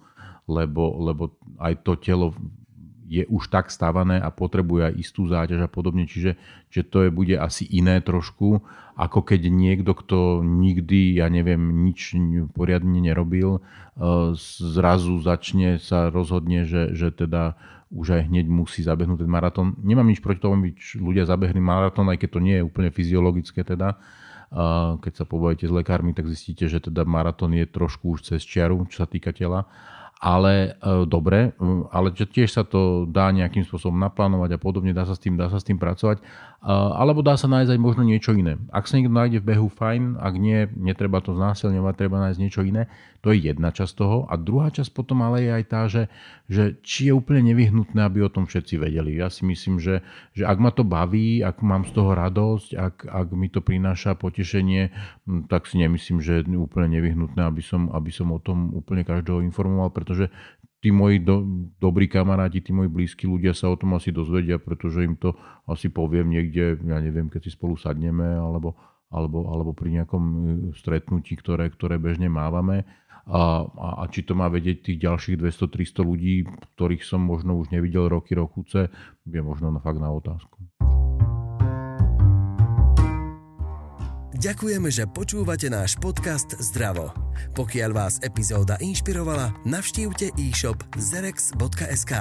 lebo, 0.50 0.99
lebo 0.99 1.37
aj 1.62 1.87
to 1.87 1.94
telo 2.00 2.35
je 3.04 3.25
už 3.28 3.52
tak 3.52 3.68
stavané 3.68 4.16
a 4.16 4.32
potrebuje 4.32 4.92
aj 4.92 4.94
istú 4.96 5.28
záťaž 5.28 5.66
a 5.66 5.70
podobne, 5.70 6.08
čiže 6.08 6.40
že 6.73 6.82
to 6.82 7.06
je, 7.06 7.11
bude 7.12 7.37
asi 7.37 7.68
iné 7.68 8.00
trošku, 8.00 8.64
ako 8.94 9.20
keď 9.23 9.50
niekto, 9.50 9.92
kto 9.94 10.42
nikdy, 10.42 11.18
ja 11.18 11.28
neviem, 11.28 11.84
nič 11.84 12.14
poriadne 12.54 12.99
nerobil, 12.99 13.58
e, 13.58 13.61
zrazu 14.58 15.18
začne 15.23 15.78
sa 15.78 16.08
rozhodne, 16.08 16.66
že, 16.66 16.94
že 16.94 17.11
teda 17.14 17.58
už 17.94 18.18
aj 18.18 18.23
hneď 18.26 18.46
musí 18.50 18.82
zabehnúť 18.82 19.23
ten 19.23 19.30
maratón. 19.30 19.78
Nemám 19.78 20.11
nič 20.11 20.18
proti 20.18 20.42
tomu, 20.42 20.58
aby 20.58 20.75
ľudia 20.99 21.30
zabehli 21.30 21.62
maratón, 21.62 22.11
aj 22.11 22.18
keď 22.18 22.30
to 22.34 22.40
nie 22.42 22.56
je 22.58 22.66
úplne 22.66 22.90
fyziologické 22.90 23.62
teda. 23.62 24.02
Keď 24.99 25.12
sa 25.14 25.25
pobavíte 25.26 25.66
s 25.66 25.75
lekármi, 25.75 26.11
tak 26.11 26.26
zistíte, 26.26 26.66
že 26.66 26.82
teda 26.82 27.06
maratón 27.06 27.54
je 27.54 27.66
trošku 27.66 28.18
už 28.18 28.34
cez 28.34 28.42
čiaru, 28.42 28.82
čo 28.90 29.02
sa 29.02 29.06
týka 29.06 29.30
tela 29.30 29.70
ale 30.25 30.81
e, 30.81 31.04
dobre, 31.04 31.52
ale 31.93 32.09
tiež 32.16 32.49
sa 32.49 32.64
to 32.64 33.04
dá 33.04 33.28
nejakým 33.28 33.61
spôsobom 33.69 34.00
naplánovať 34.00 34.57
a 34.57 34.59
podobne, 34.59 34.97
dá 34.97 35.04
sa 35.04 35.12
s 35.12 35.21
tým, 35.21 35.37
dá 35.37 35.52
sa 35.52 35.61
s 35.61 35.69
tým 35.69 35.76
pracovať, 35.76 36.25
alebo 36.64 37.21
dá 37.21 37.37
sa 37.37 37.45
nájsť 37.45 37.76
aj 37.76 37.81
možno 37.81 38.09
niečo 38.09 38.33
iné. 38.33 38.57
Ak 38.73 38.88
sa 38.88 38.97
niekto 38.97 39.12
nájde 39.12 39.45
v 39.45 39.52
behu, 39.52 39.69
fajn, 39.69 40.16
ak 40.16 40.35
nie, 40.40 40.64
netreba 40.81 41.21
to 41.21 41.37
znásilňovať, 41.37 41.95
treba 42.00 42.25
nájsť 42.25 42.40
niečo 42.40 42.64
iné. 42.64 42.88
To 43.25 43.33
je 43.33 43.49
jedna 43.49 43.73
časť 43.73 43.93
toho. 43.97 44.28
A 44.28 44.37
druhá 44.37 44.69
časť 44.69 44.93
potom 44.93 45.25
ale 45.25 45.49
je 45.49 45.50
aj 45.57 45.64
tá, 45.64 45.88
že, 45.88 46.12
že 46.45 46.76
či 46.85 47.09
je 47.09 47.16
úplne 47.16 47.40
nevyhnutné, 47.49 48.04
aby 48.04 48.21
o 48.21 48.28
tom 48.28 48.45
všetci 48.45 48.76
vedeli. 48.76 49.16
Ja 49.16 49.33
si 49.33 49.49
myslím, 49.49 49.81
že, 49.81 50.04
že 50.37 50.45
ak 50.45 50.61
ma 50.61 50.69
to 50.69 50.85
baví, 50.85 51.40
ak 51.40 51.64
mám 51.64 51.88
z 51.88 51.97
toho 51.97 52.12
radosť, 52.12 52.76
ak, 52.76 52.97
ak 53.09 53.26
mi 53.33 53.49
to 53.49 53.64
prináša 53.64 54.12
potešenie, 54.12 54.93
tak 55.49 55.64
si 55.64 55.81
nemyslím, 55.81 56.21
že 56.21 56.45
je 56.45 56.61
úplne 56.61 56.93
nevyhnutné, 57.00 57.40
aby 57.40 57.64
som, 57.64 57.88
aby 57.97 58.12
som 58.12 58.28
o 58.28 58.38
tom 58.45 58.76
úplne 58.76 59.09
každého 59.09 59.40
informoval, 59.40 59.88
pretože 59.88 60.28
tí 60.85 60.93
moji 60.93 61.25
do, 61.25 61.49
dobrí 61.81 62.12
kamaráti, 62.12 62.61
tí 62.61 62.76
moji 62.76 62.93
blízki 62.93 63.25
ľudia 63.25 63.57
sa 63.57 63.73
o 63.73 63.76
tom 63.81 63.97
asi 63.97 64.12
dozvedia, 64.12 64.61
pretože 64.61 65.00
im 65.00 65.16
to 65.16 65.33
asi 65.64 65.88
poviem 65.88 66.28
niekde, 66.28 66.76
ja 66.85 67.00
neviem, 67.00 67.33
keď 67.33 67.49
si 67.49 67.57
spolu 67.57 67.73
sadneme, 67.81 68.37
alebo, 68.37 68.76
alebo, 69.09 69.49
alebo 69.49 69.73
pri 69.73 69.97
nejakom 69.97 70.23
e, 70.28 70.37
stretnutí, 70.76 71.40
ktoré, 71.40 71.73
ktoré 71.73 71.97
bežne 71.97 72.28
mávame. 72.28 72.85
A, 73.25 73.64
a, 73.64 73.88
a 74.00 74.04
či 74.12 74.21
to 74.21 74.37
má 74.37 74.52
vedieť 74.52 74.93
tých 74.93 74.99
ďalších 75.00 75.40
200-300 75.40 76.04
ľudí, 76.04 76.35
ktorých 76.76 77.04
som 77.04 77.25
možno 77.25 77.57
už 77.57 77.73
nevidel 77.73 78.12
roky, 78.12 78.37
rokuce, 78.37 78.93
je 79.25 79.40
možno 79.40 79.73
na 79.73 79.81
fakt 79.81 79.97
na 79.97 80.12
otázku. 80.12 80.61
Ďakujeme, 84.45 84.93
že 84.93 85.09
počúvate 85.09 85.73
náš 85.73 85.97
podcast 85.97 86.52
Zdravo. 86.61 87.16
Pokiaľ 87.57 87.90
vás 87.97 88.21
epizóda 88.21 88.76
inšpirovala, 88.76 89.57
navštívte 89.64 90.37
e-shop 90.37 90.85
zerex.sk, 91.00 92.12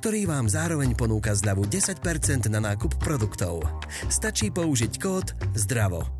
ktorý 0.00 0.24
vám 0.24 0.48
zároveň 0.48 0.96
ponúka 0.96 1.36
zľavu 1.36 1.68
10% 1.68 2.48
na 2.48 2.64
nákup 2.64 2.96
produktov. 2.96 3.60
Stačí 4.08 4.48
použiť 4.48 4.92
kód 4.96 5.36
ZDRAVO. 5.52 6.15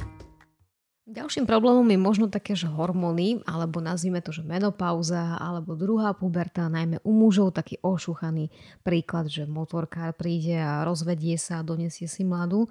Ďalším 1.06 1.46
problémom 1.46 1.86
je 1.86 2.00
možno 2.02 2.26
také, 2.26 2.58
že 2.58 2.66
hormóny, 2.66 3.38
alebo 3.46 3.78
nazvime 3.78 4.18
to, 4.18 4.34
že 4.34 4.42
menopauza, 4.42 5.38
alebo 5.38 5.78
druhá 5.78 6.10
puberta, 6.10 6.66
najmä 6.66 6.98
u 7.06 7.14
mužov, 7.14 7.54
taký 7.54 7.78
ošúchaný 7.78 8.50
príklad, 8.82 9.30
že 9.30 9.46
motorkár 9.46 10.18
príde 10.18 10.58
a 10.58 10.82
rozvedie 10.82 11.38
sa 11.38 11.62
a 11.62 11.66
donesie 11.66 12.10
si 12.10 12.26
mladú. 12.26 12.66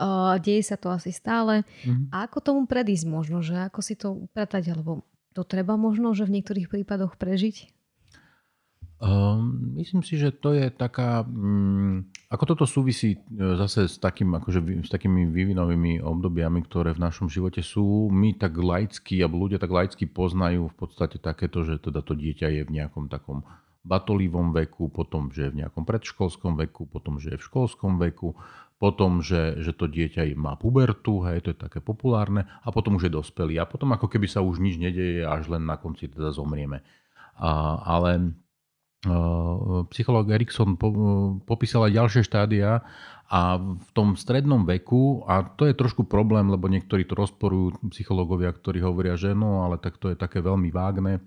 Uh, 0.00 0.40
deje 0.40 0.64
sa 0.64 0.80
to 0.80 0.88
asi 0.88 1.12
stále. 1.12 1.60
Mm-hmm. 1.84 2.08
A 2.08 2.24
ako 2.24 2.40
tomu 2.40 2.60
predísť 2.64 3.04
možno, 3.04 3.44
že 3.44 3.68
ako 3.68 3.80
si 3.84 4.00
to 4.00 4.16
upratať, 4.16 4.72
alebo 4.72 5.04
to 5.36 5.44
treba 5.44 5.76
možno, 5.76 6.16
že 6.16 6.24
v 6.24 6.40
niektorých 6.40 6.72
prípadoch 6.72 7.20
prežiť? 7.20 7.68
Um, 9.04 9.76
myslím 9.76 10.00
si, 10.00 10.16
že 10.16 10.32
to 10.32 10.56
je 10.56 10.72
taká... 10.72 11.28
Um, 11.28 12.08
ako 12.28 12.44
toto 12.54 12.64
súvisí 12.64 13.16
e, 13.16 13.18
zase 13.36 13.86
s, 13.86 14.00
takým, 14.00 14.32
akože, 14.40 14.86
s 14.86 14.90
takými 14.90 15.28
vývinovými 15.28 16.00
obdobiami, 16.00 16.64
ktoré 16.64 16.96
v 16.96 17.04
našom 17.04 17.28
živote 17.28 17.60
sú. 17.60 18.08
My 18.08 18.32
tak 18.34 18.56
laicky, 18.56 19.20
alebo 19.20 19.44
ľudia 19.44 19.60
tak 19.60 19.70
laicky 19.70 20.08
poznajú 20.08 20.72
v 20.72 20.76
podstate 20.76 21.20
takéto, 21.20 21.62
že 21.62 21.78
teda 21.78 22.00
to 22.00 22.16
dieťa 22.16 22.48
je 22.50 22.62
v 22.64 22.74
nejakom 22.74 23.12
takom 23.12 23.44
batolivom 23.84 24.56
veku, 24.56 24.88
potom, 24.88 25.28
že 25.28 25.48
je 25.48 25.52
v 25.52 25.58
nejakom 25.64 25.84
predškolskom 25.84 26.56
veku, 26.56 26.88
potom, 26.88 27.20
že 27.20 27.36
je 27.36 27.38
v 27.38 27.46
školskom 27.46 28.00
veku, 28.00 28.32
potom, 28.80 29.20
že, 29.20 29.60
že 29.60 29.76
to 29.76 29.86
dieťa 29.86 30.32
má 30.34 30.56
pubertu, 30.56 31.20
hej, 31.28 31.44
to 31.44 31.48
je 31.52 31.58
také 31.60 31.84
populárne, 31.84 32.48
a 32.64 32.68
potom 32.72 32.96
už 32.96 33.06
je 33.06 33.12
dospelý. 33.12 33.60
A 33.60 33.68
potom 33.68 33.92
ako 33.92 34.08
keby 34.08 34.26
sa 34.26 34.40
už 34.40 34.58
nič 34.58 34.80
nedeje, 34.80 35.22
až 35.22 35.52
len 35.52 35.68
na 35.68 35.76
konci 35.76 36.08
teda 36.08 36.32
zomrieme. 36.32 36.80
A, 37.36 37.80
ale 37.84 38.34
psychológ 39.92 40.32
Erikson 40.32 40.80
popísal 41.44 41.88
aj 41.88 41.92
ďalšie 41.92 42.22
štádia 42.24 42.80
a 43.28 43.40
v 43.58 43.88
tom 43.96 44.16
strednom 44.16 44.68
veku, 44.68 45.24
a 45.24 45.44
to 45.44 45.64
je 45.64 45.74
trošku 45.76 46.04
problém, 46.04 46.48
lebo 46.48 46.68
niektorí 46.68 47.08
to 47.08 47.16
rozporujú, 47.16 47.80
psychológovia, 47.92 48.52
ktorí 48.52 48.84
hovoria, 48.84 49.16
že 49.16 49.32
no, 49.32 49.64
ale 49.64 49.80
tak 49.80 49.96
to 49.96 50.12
je 50.12 50.16
také 50.16 50.44
veľmi 50.44 50.68
vágne, 50.68 51.24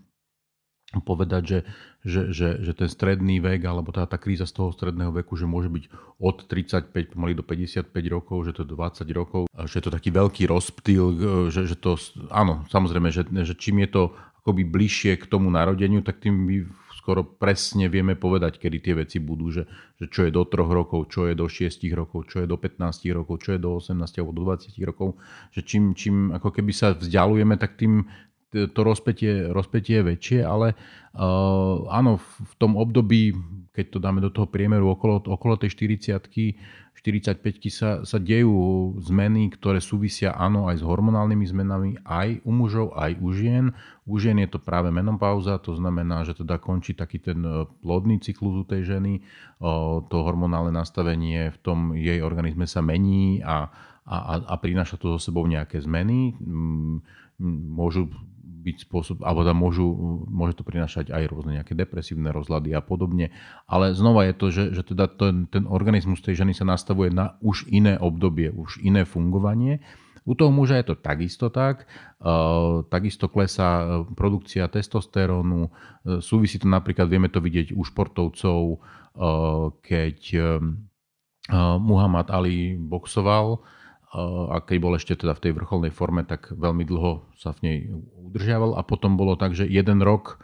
povedať, 1.03 1.43
že, 1.43 1.60
že, 2.07 2.22
že, 2.31 2.48
že 2.63 2.72
ten 2.72 2.88
stredný 2.88 3.43
vek, 3.43 3.67
alebo 3.67 3.91
tá, 3.91 4.07
tá 4.07 4.15
kríza 4.15 4.48
z 4.48 4.55
toho 4.55 4.69
stredného 4.72 5.12
veku, 5.12 5.36
že 5.36 5.43
môže 5.43 5.67
byť 5.67 5.84
od 6.24 6.48
35 6.48 7.12
pomaly 7.12 7.36
do 7.36 7.43
55 7.43 7.91
rokov, 8.07 8.48
že 8.48 8.55
to 8.55 8.63
je 8.63 8.72
20 8.72 9.03
rokov, 9.12 9.41
že 9.51 9.75
je 9.75 9.84
to 9.84 9.91
taký 9.91 10.10
veľký 10.15 10.48
rozptýl, 10.48 11.05
že, 11.51 11.67
že 11.67 11.75
to, 11.75 12.00
áno, 12.31 12.63
samozrejme, 12.72 13.12
že, 13.12 13.27
že 13.27 13.53
čím 13.60 13.84
je 13.84 13.89
to 13.91 14.03
akoby 14.48 14.63
bližšie 14.63 15.19
k 15.19 15.27
tomu 15.27 15.51
narodeniu, 15.51 16.00
tak 16.00 16.24
tým 16.24 16.48
by 16.48 16.57
skoro 17.08 17.24
presne 17.24 17.88
vieme 17.88 18.20
povedať, 18.20 18.60
kedy 18.60 18.78
tie 18.84 18.94
veci 19.00 19.24
budú, 19.24 19.48
že, 19.48 19.64
že 19.96 20.12
čo 20.12 20.28
je 20.28 20.32
do 20.36 20.44
3 20.44 20.60
rokov, 20.68 21.08
čo 21.08 21.24
je 21.32 21.40
do 21.40 21.48
6 21.48 21.80
rokov, 21.96 22.28
čo 22.28 22.44
je 22.44 22.48
do 22.52 22.60
15 22.60 23.08
rokov, 23.16 23.48
čo 23.48 23.56
je 23.56 23.60
do 23.64 23.80
18 23.80 23.96
alebo 24.20 24.36
do 24.36 24.44
20 24.44 24.76
rokov, 24.84 25.16
že 25.56 25.64
čím, 25.64 25.96
čím 25.96 26.36
ako 26.36 26.52
keby 26.52 26.76
sa 26.76 26.92
vzdialujeme, 27.00 27.56
tak 27.56 27.80
tým 27.80 28.04
to 28.51 28.80
rozpetie, 28.80 29.51
rozpetie 29.51 30.00
je 30.00 30.08
väčšie, 30.08 30.39
ale 30.44 30.72
uh, 30.72 31.84
áno, 31.92 32.18
v 32.22 32.54
tom 32.56 32.80
období, 32.80 33.36
keď 33.75 33.86
to 33.92 34.00
dáme 34.00 34.24
do 34.24 34.32
toho 34.32 34.48
priemeru 34.48 34.88
okolo, 34.88 35.20
okolo 35.27 35.60
tej 35.60 35.75
40 35.75 36.88
45 36.98 37.70
sa, 37.70 37.89
sa 38.01 38.18
dejú 38.18 38.98
zmeny, 39.06 39.54
ktoré 39.54 39.77
súvisia 39.77 40.34
áno 40.34 40.66
aj 40.66 40.82
s 40.82 40.84
hormonálnymi 40.84 41.46
zmenami, 41.46 41.92
aj 42.01 42.42
u 42.42 42.51
mužov, 42.51 42.98
aj 42.98 43.22
u 43.22 43.30
žien. 43.38 43.66
U 44.10 44.18
žien 44.18 44.42
je 44.42 44.50
to 44.50 44.58
práve 44.58 44.89
menopauza, 44.89 45.62
to 45.62 45.77
znamená, 45.77 46.25
že 46.25 46.34
teda 46.34 46.58
končí 46.58 46.98
taký 46.98 47.22
ten 47.22 47.46
e, 47.46 47.70
plodný 47.86 48.18
cyklus 48.18 48.60
u 48.60 48.66
tej 48.66 48.98
ženy, 48.98 49.22
to 50.10 50.18
hormonálne 50.22 50.74
nastavenie 50.74 51.54
v 51.54 51.58
tom 51.62 51.94
jej 51.94 52.22
organizme 52.22 52.66
sa 52.66 52.82
mení 52.82 53.46
a, 53.46 53.70
a, 54.06 54.42
a 54.42 54.56
prináša 54.58 54.98
to 54.98 55.18
so 55.18 55.20
sebou 55.22 55.46
nejaké 55.46 55.77
zmeny. 55.82 56.34
Môžu 57.72 58.10
byť 58.67 58.77
spôsob, 58.83 59.17
alebo 59.24 59.47
tam 59.47 59.63
môžu, 59.63 59.88
môže 60.27 60.59
to 60.59 60.67
prinášať 60.67 61.15
aj 61.15 61.24
rôzne 61.31 61.63
nejaké 61.63 61.71
depresívne 61.71 62.36
rozlady 62.36 62.75
a 62.75 62.83
podobne. 62.83 63.31
Ale 63.63 63.95
znova 63.95 64.27
je 64.27 64.33
to, 64.36 64.47
že, 64.51 64.63
že 64.75 64.83
teda 64.83 65.07
ten, 65.07 65.47
ten 65.47 65.63
organizmus 65.63 66.19
tej 66.19 66.43
ženy 66.43 66.51
sa 66.51 66.67
nastavuje 66.67 67.07
na 67.07 67.39
už 67.39 67.71
iné 67.71 67.95
obdobie, 67.95 68.51
už 68.51 68.83
iné 68.83 69.07
fungovanie. 69.07 69.79
U 70.27 70.36
toho 70.36 70.51
muža 70.51 70.83
je 70.83 70.91
to 70.91 70.95
takisto 71.00 71.47
tak. 71.47 71.88
Uh, 72.19 72.83
takisto 72.91 73.31
klesá 73.31 73.79
e, 73.79 73.86
produkcia 74.12 74.67
testosterónu. 74.67 75.71
Uh, 75.71 76.19
súvisí 76.19 76.59
to 76.59 76.67
napríklad, 76.67 77.07
vieme 77.07 77.31
to 77.31 77.39
vidieť 77.39 77.71
u 77.71 77.88
športovcov, 77.88 78.83
keď 79.81 80.19
Muhammad 81.81 82.29
Ali 82.29 82.77
boxoval, 82.77 83.65
a 84.16 84.64
keď 84.64 84.78
bol 84.80 84.96
ešte 84.96 85.20
teda 85.20 85.36
v 85.36 85.44
tej 85.44 85.52
vrcholnej 85.52 85.92
forme, 85.92 86.24
tak 86.24 86.56
veľmi 86.56 86.88
dlho 86.88 87.28
sa 87.36 87.52
v 87.52 87.60
nej 87.64 87.78
udržiaval 88.32 88.80
a 88.80 88.82
potom 88.88 89.20
bolo 89.20 89.36
tak, 89.36 89.52
že 89.52 89.68
jeden 89.68 90.00
rok 90.00 90.40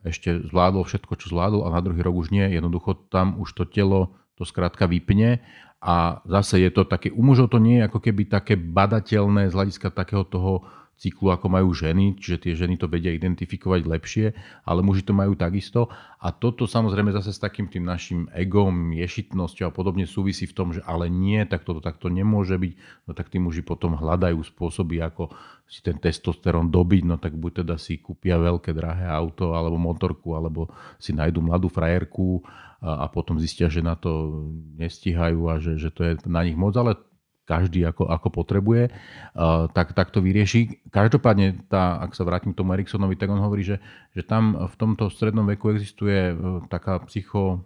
ešte 0.00 0.48
zvládol 0.48 0.88
všetko, 0.88 1.12
čo 1.20 1.28
zvládol 1.28 1.68
a 1.68 1.74
na 1.74 1.84
druhý 1.84 2.00
rok 2.00 2.16
už 2.16 2.32
nie. 2.32 2.48
Jednoducho 2.48 2.96
tam 3.12 3.36
už 3.36 3.52
to 3.52 3.64
telo 3.68 4.16
to 4.34 4.42
skrátka 4.48 4.88
vypne 4.88 5.44
a 5.84 6.24
zase 6.24 6.64
je 6.64 6.70
to 6.72 6.88
také, 6.88 7.12
u 7.12 7.20
mužov 7.20 7.52
to 7.52 7.60
nie 7.60 7.78
je 7.78 7.86
ako 7.86 8.00
keby 8.00 8.24
také 8.24 8.56
badateľné 8.56 9.52
z 9.52 9.54
hľadiska 9.54 9.92
takého 9.92 10.24
toho 10.24 10.64
cyklu, 10.94 11.34
ako 11.34 11.50
majú 11.50 11.74
ženy, 11.74 12.14
čiže 12.16 12.48
tie 12.48 12.52
ženy 12.54 12.78
to 12.78 12.86
vedia 12.86 13.10
identifikovať 13.10 13.82
lepšie, 13.84 14.26
ale 14.64 14.80
muži 14.80 15.02
to 15.02 15.12
majú 15.12 15.34
takisto. 15.34 15.90
A 16.22 16.30
toto 16.32 16.64
samozrejme 16.64 17.10
zase 17.12 17.34
s 17.34 17.42
takým 17.42 17.68
tým 17.68 17.84
našim 17.84 18.30
egom, 18.32 18.94
ješitnosťou 18.94 19.68
a 19.68 19.74
podobne 19.74 20.06
súvisí 20.08 20.46
v 20.46 20.56
tom, 20.56 20.68
že 20.72 20.80
ale 20.86 21.10
nie, 21.10 21.42
tak 21.44 21.66
toto 21.66 21.82
takto 21.82 22.08
nemôže 22.08 22.56
byť, 22.56 22.72
no 23.04 23.12
tak 23.12 23.28
tí 23.28 23.42
muži 23.42 23.66
potom 23.66 23.98
hľadajú 23.98 24.40
spôsoby, 24.40 25.02
ako 25.02 25.34
si 25.68 25.82
ten 25.82 25.98
testosterón 25.98 26.70
dobiť, 26.70 27.02
no 27.04 27.16
tak 27.18 27.34
buď 27.34 27.64
teda 27.64 27.76
si 27.76 27.98
kúpia 27.98 28.38
veľké 28.38 28.70
drahé 28.72 29.10
auto 29.10 29.52
alebo 29.52 29.76
motorku, 29.76 30.32
alebo 30.38 30.70
si 30.96 31.10
nájdu 31.10 31.42
mladú 31.42 31.68
frajerku 31.68 32.44
a, 32.84 33.04
a 33.04 33.06
potom 33.10 33.36
zistia, 33.40 33.66
že 33.68 33.82
na 33.82 33.96
to 33.96 34.44
nestíhajú 34.76 35.40
a 35.50 35.60
že, 35.60 35.76
že 35.80 35.90
to 35.90 36.00
je 36.04 36.12
na 36.28 36.44
nich 36.44 36.56
moc, 36.56 36.76
ale 36.76 36.96
každý 37.44 37.84
ako, 37.84 38.08
ako 38.08 38.28
potrebuje, 38.32 38.88
uh, 39.36 39.68
tak, 39.70 39.92
tak 39.92 40.08
to 40.08 40.24
vyrieši. 40.24 40.80
Každopádne, 40.88 41.68
tá, 41.68 42.00
ak 42.00 42.16
sa 42.16 42.24
vrátim 42.24 42.56
k 42.56 42.58
tomu 42.58 42.72
Eriksonovi, 42.72 43.20
tak 43.20 43.28
on 43.28 43.40
hovorí, 43.44 43.60
že, 43.60 43.76
že 44.16 44.24
tam 44.24 44.56
v 44.56 44.74
tomto 44.80 45.12
strednom 45.12 45.44
veku 45.44 45.76
existuje 45.76 46.32
uh, 46.32 46.64
taká, 46.72 47.04
psycho, 47.04 47.60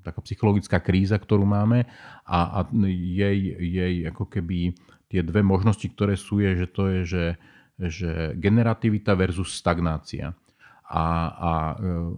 taká 0.00 0.24
psychologická 0.24 0.80
kríza, 0.80 1.20
ktorú 1.20 1.44
máme 1.44 1.84
a, 2.24 2.64
a 2.64 2.72
jej, 2.88 3.38
jej 3.60 3.94
ako 4.08 4.32
keby 4.32 4.72
tie 5.12 5.20
dve 5.20 5.44
možnosti, 5.44 5.84
ktoré 5.92 6.16
sú, 6.16 6.40
je, 6.40 6.64
že 6.64 6.66
to 6.72 6.82
je, 6.88 7.00
že, 7.04 7.24
že 7.76 8.10
generativita 8.40 9.12
versus 9.12 9.52
stagnácia. 9.56 10.32
A, 10.88 11.04
a 11.36 11.52
uh, 11.76 12.16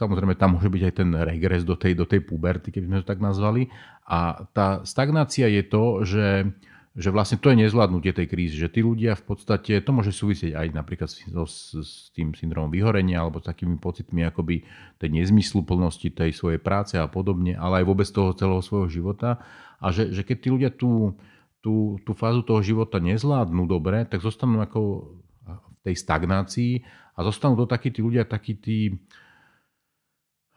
Samozrejme, 0.00 0.32
tam 0.32 0.56
môže 0.56 0.72
byť 0.72 0.82
aj 0.88 0.94
ten 0.96 1.12
regres 1.12 1.60
do 1.60 1.76
tej, 1.76 1.92
do 1.92 2.08
tej 2.08 2.24
puberty, 2.24 2.72
keby 2.72 2.88
sme 2.88 2.98
to 3.04 3.10
tak 3.12 3.20
nazvali. 3.20 3.68
A 4.08 4.48
tá 4.56 4.80
stagnácia 4.88 5.44
je 5.44 5.60
to, 5.60 6.08
že, 6.08 6.48
že 6.96 7.12
vlastne 7.12 7.36
to 7.36 7.52
je 7.52 7.60
nezvládnutie 7.60 8.16
tej 8.16 8.24
krízy, 8.24 8.56
že 8.56 8.72
tí 8.72 8.80
ľudia 8.80 9.12
v 9.12 9.24
podstate, 9.28 9.76
to 9.84 9.92
môže 9.92 10.16
súvisieť 10.16 10.56
aj 10.56 10.66
napríklad 10.72 11.12
s, 11.12 11.20
s, 11.44 12.08
tým 12.16 12.32
syndromom 12.32 12.72
vyhorenia 12.72 13.20
alebo 13.20 13.44
s 13.44 13.46
takými 13.52 13.76
pocitmi 13.76 14.24
akoby 14.24 14.64
tej 14.96 15.10
nezmysluplnosti 15.12 16.16
tej 16.16 16.32
svojej 16.32 16.64
práce 16.64 16.96
a 16.96 17.04
podobne, 17.04 17.52
ale 17.60 17.84
aj 17.84 17.84
vôbec 17.84 18.08
toho 18.08 18.32
celého 18.32 18.64
svojho 18.64 18.88
života. 18.88 19.44
A 19.84 19.92
že, 19.92 20.16
že 20.16 20.24
keď 20.24 20.36
tí 20.40 20.48
ľudia 20.48 20.70
tú, 20.72 21.12
tú, 21.60 22.00
tú 22.08 22.16
fázu 22.16 22.40
toho 22.40 22.64
života 22.64 22.96
nezvládnu 22.96 23.68
dobre, 23.68 24.08
tak 24.08 24.24
zostanú 24.24 24.64
ako 24.64 25.12
v 25.44 25.78
tej 25.84 25.94
stagnácii 26.00 26.72
a 27.16 27.18
zostanú 27.20 27.52
to 27.52 27.68
takí 27.68 27.92
tí 27.92 28.00
ľudia, 28.00 28.24
takí 28.24 28.56
tí, 28.56 28.96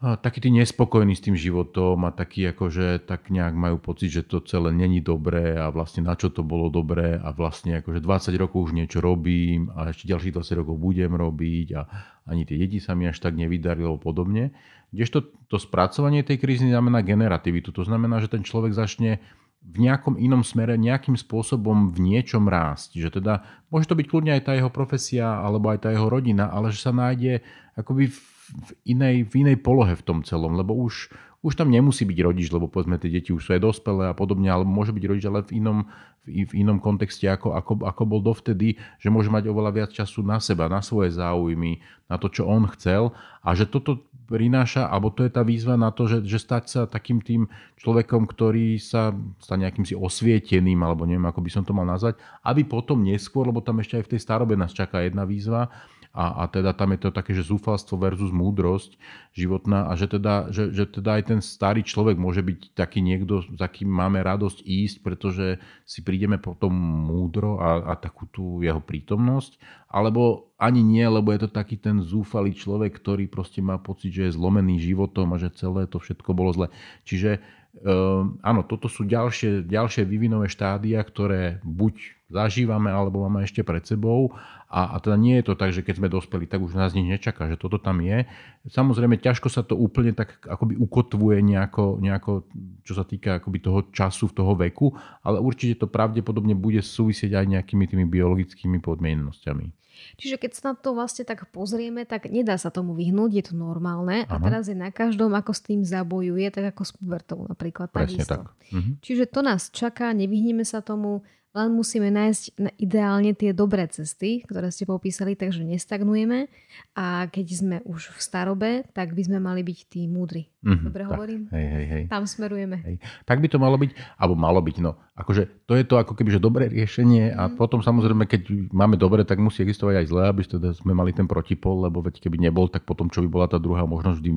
taký 0.03 0.43
tí 0.43 0.49
nespokojní 0.51 1.15
s 1.15 1.23
tým 1.23 1.39
životom 1.39 2.03
a 2.03 2.11
taký 2.11 2.51
akože 2.51 3.07
tak 3.07 3.31
nejak 3.31 3.55
majú 3.55 3.79
pocit, 3.79 4.11
že 4.11 4.27
to 4.27 4.43
celé 4.43 4.75
není 4.75 4.99
dobré 4.99 5.55
a 5.55 5.71
vlastne 5.71 6.03
na 6.03 6.19
čo 6.19 6.27
to 6.27 6.43
bolo 6.43 6.67
dobré 6.67 7.15
a 7.15 7.31
vlastne 7.31 7.79
akože 7.79 8.03
20 8.03 8.35
rokov 8.35 8.67
už 8.67 8.71
niečo 8.75 8.99
robím 8.99 9.71
a 9.71 9.95
ešte 9.95 10.11
ďalších 10.11 10.35
20 10.35 10.59
rokov 10.59 10.75
budem 10.75 11.15
robiť 11.15 11.67
a 11.79 11.81
ani 12.27 12.43
tie 12.43 12.59
deti 12.59 12.83
sa 12.83 12.99
mi 12.99 13.07
až 13.07 13.23
tak 13.23 13.39
nevydarilo 13.39 13.95
podobne. 13.95 14.51
Kdežto 14.91 15.23
to 15.47 15.55
spracovanie 15.55 16.19
tej 16.27 16.35
krízy 16.35 16.67
znamená 16.67 16.99
generativitu. 16.99 17.71
To 17.71 17.87
znamená, 17.87 18.19
že 18.19 18.27
ten 18.27 18.43
človek 18.43 18.75
začne 18.75 19.23
v 19.63 19.87
nejakom 19.87 20.19
inom 20.19 20.43
smere, 20.43 20.75
nejakým 20.75 21.15
spôsobom 21.15 21.95
v 21.95 21.97
niečom 22.03 22.51
rásť. 22.51 22.99
Že 22.99 23.23
teda, 23.23 23.47
môže 23.71 23.87
to 23.87 23.95
byť 23.95 24.05
kľudne 24.11 24.35
aj 24.35 24.43
tá 24.43 24.51
jeho 24.51 24.67
profesia 24.67 25.39
alebo 25.39 25.71
aj 25.71 25.87
tá 25.87 25.89
jeho 25.95 26.11
rodina, 26.11 26.51
ale 26.51 26.75
že 26.75 26.83
sa 26.83 26.91
nájde 26.91 27.39
akoby 27.79 28.11
v 28.11 28.32
v 28.51 28.69
inej, 28.83 29.27
v 29.29 29.33
inej 29.47 29.57
polohe 29.63 29.95
v 29.95 30.05
tom 30.05 30.19
celom, 30.21 30.59
lebo 30.59 30.75
už, 30.75 31.11
už 31.43 31.53
tam 31.55 31.71
nemusí 31.71 32.03
byť 32.03 32.19
rodič, 32.23 32.47
lebo 32.51 32.67
povedzme 32.67 32.99
tie 32.99 33.11
deti 33.11 33.31
už 33.31 33.43
sú 33.43 33.51
aj 33.55 33.61
dospelé 33.63 34.11
a 34.11 34.17
podobne, 34.17 34.47
ale 34.51 34.67
môže 34.67 34.91
byť 34.95 35.03
rodič 35.07 35.25
ale 35.27 35.43
v 35.47 35.59
inom, 35.63 35.87
v, 36.23 36.51
inom 36.55 36.79
kontexte, 36.79 37.27
ako, 37.27 37.55
ako, 37.55 37.73
ako 37.83 38.03
bol 38.07 38.21
dovtedy, 38.23 38.79
že 38.99 39.11
môže 39.11 39.31
mať 39.31 39.51
oveľa 39.51 39.71
viac 39.71 39.91
času 39.91 40.23
na 40.23 40.39
seba, 40.39 40.71
na 40.71 40.79
svoje 40.79 41.15
záujmy, 41.15 41.83
na 42.07 42.15
to, 42.15 42.31
čo 42.31 42.47
on 42.47 42.67
chcel. 42.75 43.11
A 43.43 43.55
že 43.55 43.67
toto 43.67 44.03
prináša, 44.27 44.87
alebo 44.87 45.11
to 45.11 45.27
je 45.27 45.31
tá 45.35 45.43
výzva 45.43 45.75
na 45.75 45.91
to, 45.91 46.07
že, 46.07 46.23
že 46.23 46.39
stať 46.39 46.63
sa 46.65 46.81
takým 46.87 47.19
tým 47.19 47.51
človekom, 47.75 48.23
ktorý 48.23 48.79
sa 48.79 49.11
stane 49.43 49.67
nejakým 49.67 49.83
si 49.83 49.95
osvieteným, 49.95 50.79
alebo 50.79 51.03
neviem, 51.03 51.27
ako 51.27 51.43
by 51.43 51.51
som 51.51 51.63
to 51.67 51.75
mal 51.75 51.83
nazvať, 51.83 52.15
aby 52.47 52.63
potom 52.63 53.03
neskôr, 53.03 53.47
lebo 53.47 53.59
tam 53.59 53.83
ešte 53.83 53.99
aj 53.99 54.03
v 54.07 54.11
tej 54.15 54.19
starobe 54.23 54.55
nás 54.55 54.71
čaká 54.71 55.03
jedna 55.03 55.27
výzva, 55.27 55.67
a, 56.13 56.45
a 56.45 56.47
teda 56.47 56.77
tam 56.77 56.93
je 56.93 56.99
to 57.01 57.09
také, 57.09 57.33
že 57.33 57.49
zúfalstvo 57.49 57.97
versus 57.97 58.29
múdrosť 58.29 59.01
životná 59.33 59.89
a 59.89 59.97
že 59.97 60.05
teda, 60.05 60.53
že, 60.53 60.69
že 60.69 60.85
teda 60.85 61.17
aj 61.17 61.23
ten 61.25 61.39
starý 61.41 61.81
človek 61.81 62.21
môže 62.21 62.45
byť 62.45 62.77
taký 62.77 63.01
niekto, 63.01 63.41
za 63.57 63.65
kým 63.65 63.89
máme 63.89 64.21
radosť 64.21 64.61
ísť, 64.61 65.01
pretože 65.01 65.57
si 65.89 66.05
prídeme 66.05 66.37
potom 66.37 66.69
múdro 67.09 67.57
a, 67.57 67.89
a 67.89 67.93
takú 67.97 68.29
tú 68.29 68.61
jeho 68.61 68.77
prítomnosť, 68.77 69.57
alebo 69.89 70.53
ani 70.61 70.85
nie, 70.85 71.01
lebo 71.01 71.33
je 71.33 71.43
to 71.43 71.49
taký 71.49 71.81
ten 71.81 71.97
zúfalý 72.05 72.53
človek, 72.53 72.93
ktorý 72.93 73.25
proste 73.25 73.65
má 73.65 73.81
pocit, 73.81 74.13
že 74.13 74.29
je 74.29 74.37
zlomený 74.37 74.85
životom 74.85 75.33
a 75.33 75.41
že 75.41 75.49
celé 75.57 75.89
to 75.89 75.97
všetko 75.97 76.29
bolo 76.37 76.53
zle. 76.53 76.67
Čiže 77.09 77.41
um, 77.81 78.37
áno, 78.45 78.61
toto 78.61 78.85
sú 78.85 79.01
ďalšie, 79.01 79.65
ďalšie 79.65 80.05
vyvinové 80.05 80.45
štádia, 80.45 81.01
ktoré 81.01 81.57
buď 81.65 82.22
zažívame 82.33 82.89
alebo 82.89 83.21
máme 83.23 83.45
ešte 83.45 83.61
pred 83.61 83.85
sebou. 83.85 84.33
A, 84.73 84.97
a 84.97 84.97
teda 84.97 85.21
nie 85.21 85.37
je 85.37 85.45
to 85.45 85.53
tak, 85.53 85.69
že 85.69 85.85
keď 85.85 86.01
sme 86.01 86.09
dospeli, 86.09 86.49
tak 86.49 86.57
už 86.57 86.73
nás 86.73 86.97
nič 86.97 87.05
nečaká, 87.05 87.45
že 87.45 87.61
toto 87.61 87.77
tam 87.77 88.01
je. 88.01 88.25
Samozrejme, 88.65 89.21
ťažko 89.21 89.45
sa 89.53 89.61
to 89.61 89.77
úplne 89.77 90.17
tak 90.17 90.41
akoby 90.41 90.73
ukotvuje 90.81 91.45
nejako, 91.45 92.01
nejako 92.01 92.49
čo 92.81 92.97
sa 92.97 93.05
týka 93.05 93.37
akoby 93.37 93.61
toho 93.61 93.79
času, 93.93 94.33
toho 94.33 94.57
veku, 94.57 94.89
ale 95.21 95.37
určite 95.37 95.85
to 95.85 95.87
pravdepodobne 95.87 96.57
bude 96.57 96.81
súvisieť 96.81 97.37
aj 97.37 97.45
nejakými 97.53 97.85
tými 97.85 98.09
biologickými 98.09 98.81
podmiennosťami. 98.81 99.83
Čiže 100.17 100.41
keď 100.41 100.51
sa 100.53 100.63
na 100.71 100.73
to 100.73 100.97
vlastne 100.97 101.23
tak 101.25 101.45
pozrieme, 101.53 102.05
tak 102.05 102.29
nedá 102.29 102.57
sa 102.57 102.73
tomu 102.73 102.97
vyhnúť, 102.97 103.31
je 103.33 103.43
to 103.51 103.55
normálne 103.57 104.25
Aha. 104.25 104.37
a 104.37 104.41
teraz 104.41 104.69
je 104.69 104.77
na 104.77 104.89
každom, 104.89 105.31
ako 105.33 105.53
s 105.53 105.61
tým 105.61 105.81
zabojuje, 105.85 106.49
tak 106.49 106.73
ako 106.73 106.81
s 106.81 106.91
pubertou 106.97 107.39
napríklad. 107.45 107.93
Presne 107.93 108.25
takisto. 108.25 108.33
tak. 108.41 108.73
Mhm. 108.73 108.91
Čiže 109.05 109.23
to 109.29 109.39
nás 109.45 109.69
čaká, 109.69 110.11
nevyhneme 110.11 110.65
sa 110.65 110.81
tomu, 110.81 111.21
len 111.53 111.69
musíme 111.69 112.09
nájsť 112.09 112.57
ideálne 112.81 113.37
tie 113.37 113.53
dobré 113.53 113.85
cesty, 113.85 114.41
ktoré 114.41 114.73
ste 114.73 114.89
popísali, 114.89 115.37
takže 115.37 115.61
nestagnujeme 115.61 116.49
a 116.97 117.29
keď 117.29 117.47
sme 117.53 117.77
už 117.85 118.09
v 118.09 118.19
starobe, 118.19 118.71
tak 118.97 119.13
by 119.13 119.21
sme 119.21 119.37
mali 119.37 119.61
byť 119.61 119.79
tí 119.85 120.09
múdri. 120.09 120.49
Mm-hmm, 120.65 120.85
Dobre 120.89 121.03
tak, 121.05 121.11
hovorím? 121.13 121.41
Hej, 121.53 121.65
hej, 121.69 121.85
hej. 121.85 122.03
Tam 122.09 122.25
smerujeme. 122.25 122.81
Hej. 122.81 122.95
Tak 123.29 123.37
by 123.37 123.47
to 123.53 123.61
malo 123.61 123.77
byť, 123.77 123.91
alebo 124.17 124.33
malo 124.33 124.65
byť, 124.65 124.77
no 124.81 124.97
akože 125.13 125.69
to 125.69 125.77
je 125.77 125.85
to 125.85 126.01
ako 126.01 126.17
keby, 126.17 126.33
že 126.33 126.41
dobré 126.41 126.65
riešenie 126.73 127.37
a 127.37 127.45
mm. 127.45 127.53
potom 127.53 127.85
samozrejme, 127.85 128.25
keď 128.25 128.73
máme 128.73 128.97
dobre, 128.97 129.21
tak 129.21 129.37
musí 129.37 129.61
existovať 129.61 130.01
aj 130.01 130.05
zlé, 130.09 130.23
aby 130.25 130.41
teda 130.41 130.73
sme 130.73 130.97
mali 130.97 131.13
ten 131.13 131.29
protipol, 131.29 131.85
lebo 131.85 132.01
veď 132.01 132.17
keby 132.17 132.41
nebol, 132.41 132.65
tak 132.65 132.89
potom 132.89 133.13
čo 133.13 133.21
by 133.21 133.29
bola 133.29 133.45
tá 133.45 133.61
druhá 133.61 133.85
možnosť, 133.85 134.17
vždy 134.17 134.31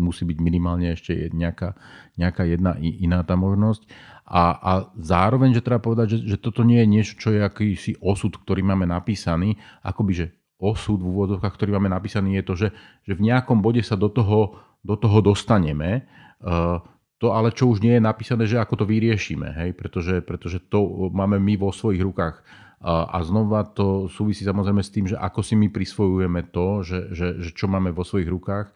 musí 0.00 0.24
byť 0.24 0.38
minimálne 0.40 0.96
ešte 0.96 1.28
nejaká, 1.36 1.76
nejaká 2.16 2.48
jedna 2.48 2.80
iná 2.80 3.20
tá 3.28 3.36
možnosť. 3.36 3.84
A, 4.26 4.42
a 4.58 4.72
zároveň, 4.98 5.54
že 5.54 5.62
treba 5.62 5.78
povedať, 5.78 6.18
že, 6.18 6.34
že 6.34 6.36
toto 6.42 6.66
nie 6.66 6.82
je 6.82 6.88
niečo, 6.90 7.14
čo 7.14 7.30
je 7.30 7.40
akýsi 7.46 7.94
osud, 8.02 8.34
ktorý 8.34 8.66
máme 8.66 8.82
napísaný, 8.82 9.54
akoby, 9.86 10.12
že 10.12 10.26
osud 10.58 10.98
v 10.98 11.10
úvodzovkách, 11.14 11.54
ktorý 11.54 11.78
máme 11.78 11.94
napísaný, 11.94 12.42
je 12.42 12.44
to, 12.44 12.54
že, 12.58 12.68
že 13.06 13.12
v 13.14 13.24
nejakom 13.30 13.62
bode 13.62 13.86
sa 13.86 13.94
do 13.94 14.10
toho, 14.10 14.58
do 14.82 14.98
toho 14.98 15.22
dostaneme. 15.22 16.10
Uh, 16.42 16.82
to 17.16 17.32
ale 17.32 17.54
čo 17.54 17.72
už 17.72 17.80
nie 17.80 17.96
je 17.96 18.02
napísané, 18.02 18.44
že 18.44 18.60
ako 18.60 18.82
to 18.82 18.84
vyriešime, 18.84 19.48
hej? 19.56 19.70
Pretože, 19.72 20.20
pretože 20.20 20.60
to 20.60 21.08
máme 21.14 21.40
my 21.40 21.56
vo 21.56 21.72
svojich 21.72 22.04
rukách. 22.04 22.44
A, 22.76 23.18
znova 23.24 23.64
to 23.64 24.04
súvisí 24.12 24.44
samozrejme 24.44 24.84
s 24.84 24.92
tým, 24.92 25.08
že 25.08 25.16
ako 25.16 25.40
si 25.40 25.56
my 25.56 25.72
prisvojujeme 25.72 26.52
to, 26.52 26.84
že, 26.84 26.98
že, 27.16 27.28
že 27.40 27.50
čo 27.56 27.72
máme 27.72 27.88
vo 27.88 28.04
svojich 28.04 28.28
rukách. 28.28 28.68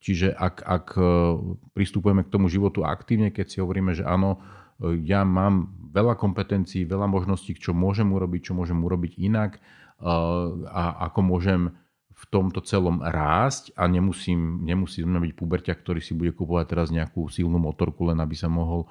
Čiže 0.00 0.32
ak, 0.32 0.64
ak 0.64 0.86
e, 0.96 1.04
pristupujeme 1.76 2.24
k 2.24 2.32
tomu 2.32 2.48
životu 2.48 2.88
aktívne, 2.88 3.28
keď 3.28 3.46
si 3.52 3.60
hovoríme, 3.60 3.92
že 3.92 4.08
áno, 4.08 4.40
ja 4.82 5.22
mám 5.22 5.70
veľa 5.94 6.18
kompetencií, 6.18 6.82
veľa 6.84 7.06
možností, 7.06 7.54
čo 7.54 7.70
môžem 7.70 8.10
urobiť, 8.10 8.50
čo 8.50 8.52
môžem 8.58 8.82
urobiť 8.82 9.18
inak 9.22 9.62
a 10.68 10.84
ako 11.10 11.20
môžem 11.22 11.62
v 12.14 12.24
tomto 12.30 12.62
celom 12.62 13.02
rásť 13.02 13.74
a 13.74 13.86
nemusím, 13.90 14.62
nemusím 14.62 15.10
byť 15.18 15.32
puberťak, 15.34 15.78
ktorý 15.82 16.00
si 16.02 16.14
bude 16.14 16.30
kupovať 16.34 16.66
teraz 16.70 16.88
nejakú 16.94 17.26
silnú 17.30 17.58
motorku, 17.58 18.06
len 18.10 18.18
aby 18.22 18.34
sa 18.38 18.46
mohol 18.46 18.86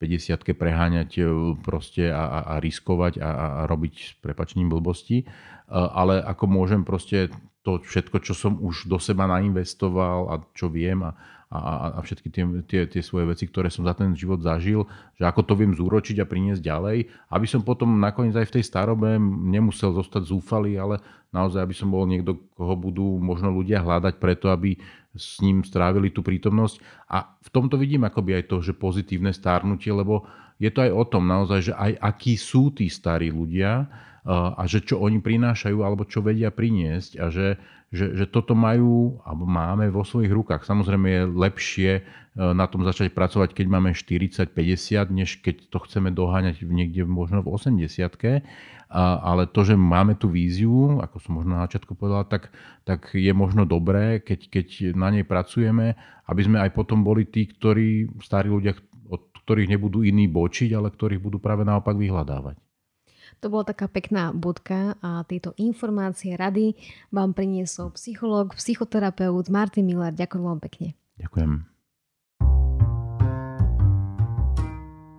v 0.00 0.08
50 0.08 0.56
preháňať 0.56 1.10
e, 1.20 1.22
proste 1.62 2.10
a, 2.10 2.24
a, 2.24 2.38
a 2.52 2.54
riskovať 2.58 3.20
a, 3.20 3.28
a 3.28 3.46
robiť 3.68 3.94
s 3.94 4.10
prepačením 4.18 4.72
blbosti, 4.72 5.28
ale 5.72 6.20
ako 6.20 6.44
môžem 6.48 6.82
proste 6.84 7.32
to 7.62 7.78
všetko, 7.78 8.18
čo 8.26 8.34
som 8.34 8.58
už 8.58 8.90
do 8.90 8.98
seba 8.98 9.30
nainvestoval 9.30 10.20
a 10.30 10.34
čo 10.50 10.66
viem 10.66 11.06
a, 11.06 11.14
a, 11.46 11.94
a 11.94 12.00
všetky 12.02 12.28
tie, 12.32 12.44
tie, 12.66 12.80
tie 12.90 13.02
svoje 13.04 13.30
veci, 13.30 13.46
ktoré 13.46 13.70
som 13.70 13.86
za 13.86 13.94
ten 13.94 14.16
život 14.18 14.42
zažil, 14.42 14.82
že 15.14 15.22
ako 15.22 15.46
to 15.46 15.54
viem 15.54 15.70
zúročiť 15.70 16.18
a 16.18 16.26
priniesť 16.26 16.58
ďalej, 16.58 17.06
aby 17.30 17.46
som 17.46 17.62
potom 17.62 18.02
nakoniec 18.02 18.34
aj 18.34 18.50
v 18.50 18.54
tej 18.58 18.64
starobe 18.66 19.14
nemusel 19.46 19.94
zostať 19.94 20.26
zúfalý, 20.26 20.74
ale 20.74 20.98
naozaj, 21.30 21.62
aby 21.62 21.74
som 21.76 21.92
bol 21.92 22.02
niekto, 22.02 22.34
koho 22.58 22.74
budú 22.74 23.06
možno 23.22 23.54
ľudia 23.54 23.78
hľadať 23.78 24.18
preto, 24.18 24.50
aby 24.50 24.74
s 25.14 25.38
ním 25.44 25.62
strávili 25.62 26.10
tú 26.10 26.24
prítomnosť. 26.24 26.80
A 27.12 27.36
v 27.36 27.48
tomto 27.52 27.76
vidím 27.76 28.08
akoby 28.08 28.42
aj 28.42 28.44
to, 28.48 28.56
že 28.64 28.74
pozitívne 28.74 29.30
stárnutie, 29.30 29.92
lebo 29.92 30.26
je 30.58 30.70
to 30.72 30.82
aj 30.82 30.92
o 30.94 31.04
tom 31.04 31.28
naozaj, 31.28 31.72
že 31.72 31.74
aj 31.76 32.00
akí 32.00 32.34
sú 32.34 32.72
tí 32.72 32.88
starí 32.88 33.28
ľudia, 33.28 33.86
a 34.22 34.62
že 34.70 34.86
čo 34.86 35.02
oni 35.02 35.18
prinášajú 35.18 35.82
alebo 35.82 36.06
čo 36.06 36.22
vedia 36.22 36.54
priniesť 36.54 37.18
a 37.18 37.34
že, 37.34 37.58
že, 37.90 38.14
že 38.14 38.30
toto 38.30 38.54
majú 38.54 39.18
alebo 39.26 39.44
máme 39.50 39.90
vo 39.90 40.06
svojich 40.06 40.30
rukách. 40.30 40.62
Samozrejme 40.62 41.06
je 41.10 41.22
lepšie 41.26 41.90
e, 41.98 42.02
na 42.38 42.70
tom 42.70 42.86
začať 42.86 43.10
pracovať, 43.10 43.50
keď 43.50 43.66
máme 43.66 43.98
40-50, 43.98 44.46
než 45.10 45.42
keď 45.42 45.66
to 45.66 45.78
chceme 45.82 46.14
doháňať 46.14 46.62
niekde 46.62 47.02
možno 47.02 47.42
v 47.42 47.50
80 47.50 48.14
ale 48.92 49.48
to, 49.48 49.64
že 49.64 49.72
máme 49.72 50.20
tú 50.20 50.28
víziu, 50.28 51.00
ako 51.00 51.16
som 51.16 51.40
možno 51.40 51.56
na 51.56 51.64
začiatku 51.64 51.96
povedal, 51.96 52.28
tak, 52.28 52.52
tak 52.84 53.16
je 53.16 53.32
možno 53.32 53.64
dobré, 53.64 54.20
keď, 54.20 54.52
keď 54.52 54.92
na 54.92 55.08
nej 55.08 55.24
pracujeme, 55.24 55.96
aby 56.28 56.40
sme 56.44 56.60
aj 56.60 56.76
potom 56.76 57.00
boli 57.00 57.24
tí, 57.24 57.48
ktorí, 57.48 58.12
starí 58.20 58.52
ľudia, 58.52 58.76
od 59.08 59.32
ktorých 59.32 59.72
nebudú 59.72 60.04
iní 60.04 60.28
bočiť, 60.28 60.76
ale 60.76 60.92
ktorých 60.92 61.24
budú 61.24 61.40
práve 61.40 61.64
naopak 61.64 61.96
vyhľadávať. 61.96 62.60
To 63.40 63.46
bola 63.48 63.64
taká 63.64 63.88
pekná 63.88 64.36
bodka 64.36 65.00
a 65.00 65.24
tieto 65.24 65.56
informácie, 65.56 66.36
rady 66.36 66.76
vám 67.08 67.32
priniesol 67.32 67.94
psychológ, 67.96 68.54
psychoterapeut 68.58 69.48
Martin 69.48 69.88
Miller. 69.88 70.12
Ďakujem 70.12 70.44
vám 70.44 70.60
pekne. 70.60 70.92
Ďakujem. 71.16 71.72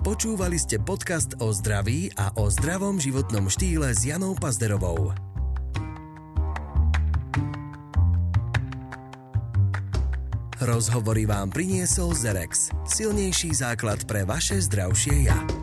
Počúvali 0.03 0.59
ste 0.59 0.83
podcast 0.83 1.39
o 1.39 1.55
zdraví 1.55 2.11
a 2.19 2.35
o 2.35 2.51
zdravom 2.51 2.99
životnom 2.99 3.47
štýle 3.47 3.95
s 3.95 4.03
Janou 4.03 4.35
Pazderovou. 4.35 5.15
Rozhovory 10.63 11.23
vám 11.23 11.51
priniesol 11.51 12.15
Zerex. 12.15 12.71
Silnejší 12.83 13.55
základ 13.55 14.03
pre 14.03 14.27
vaše 14.27 14.59
zdravšie 14.59 15.27
ja. 15.27 15.62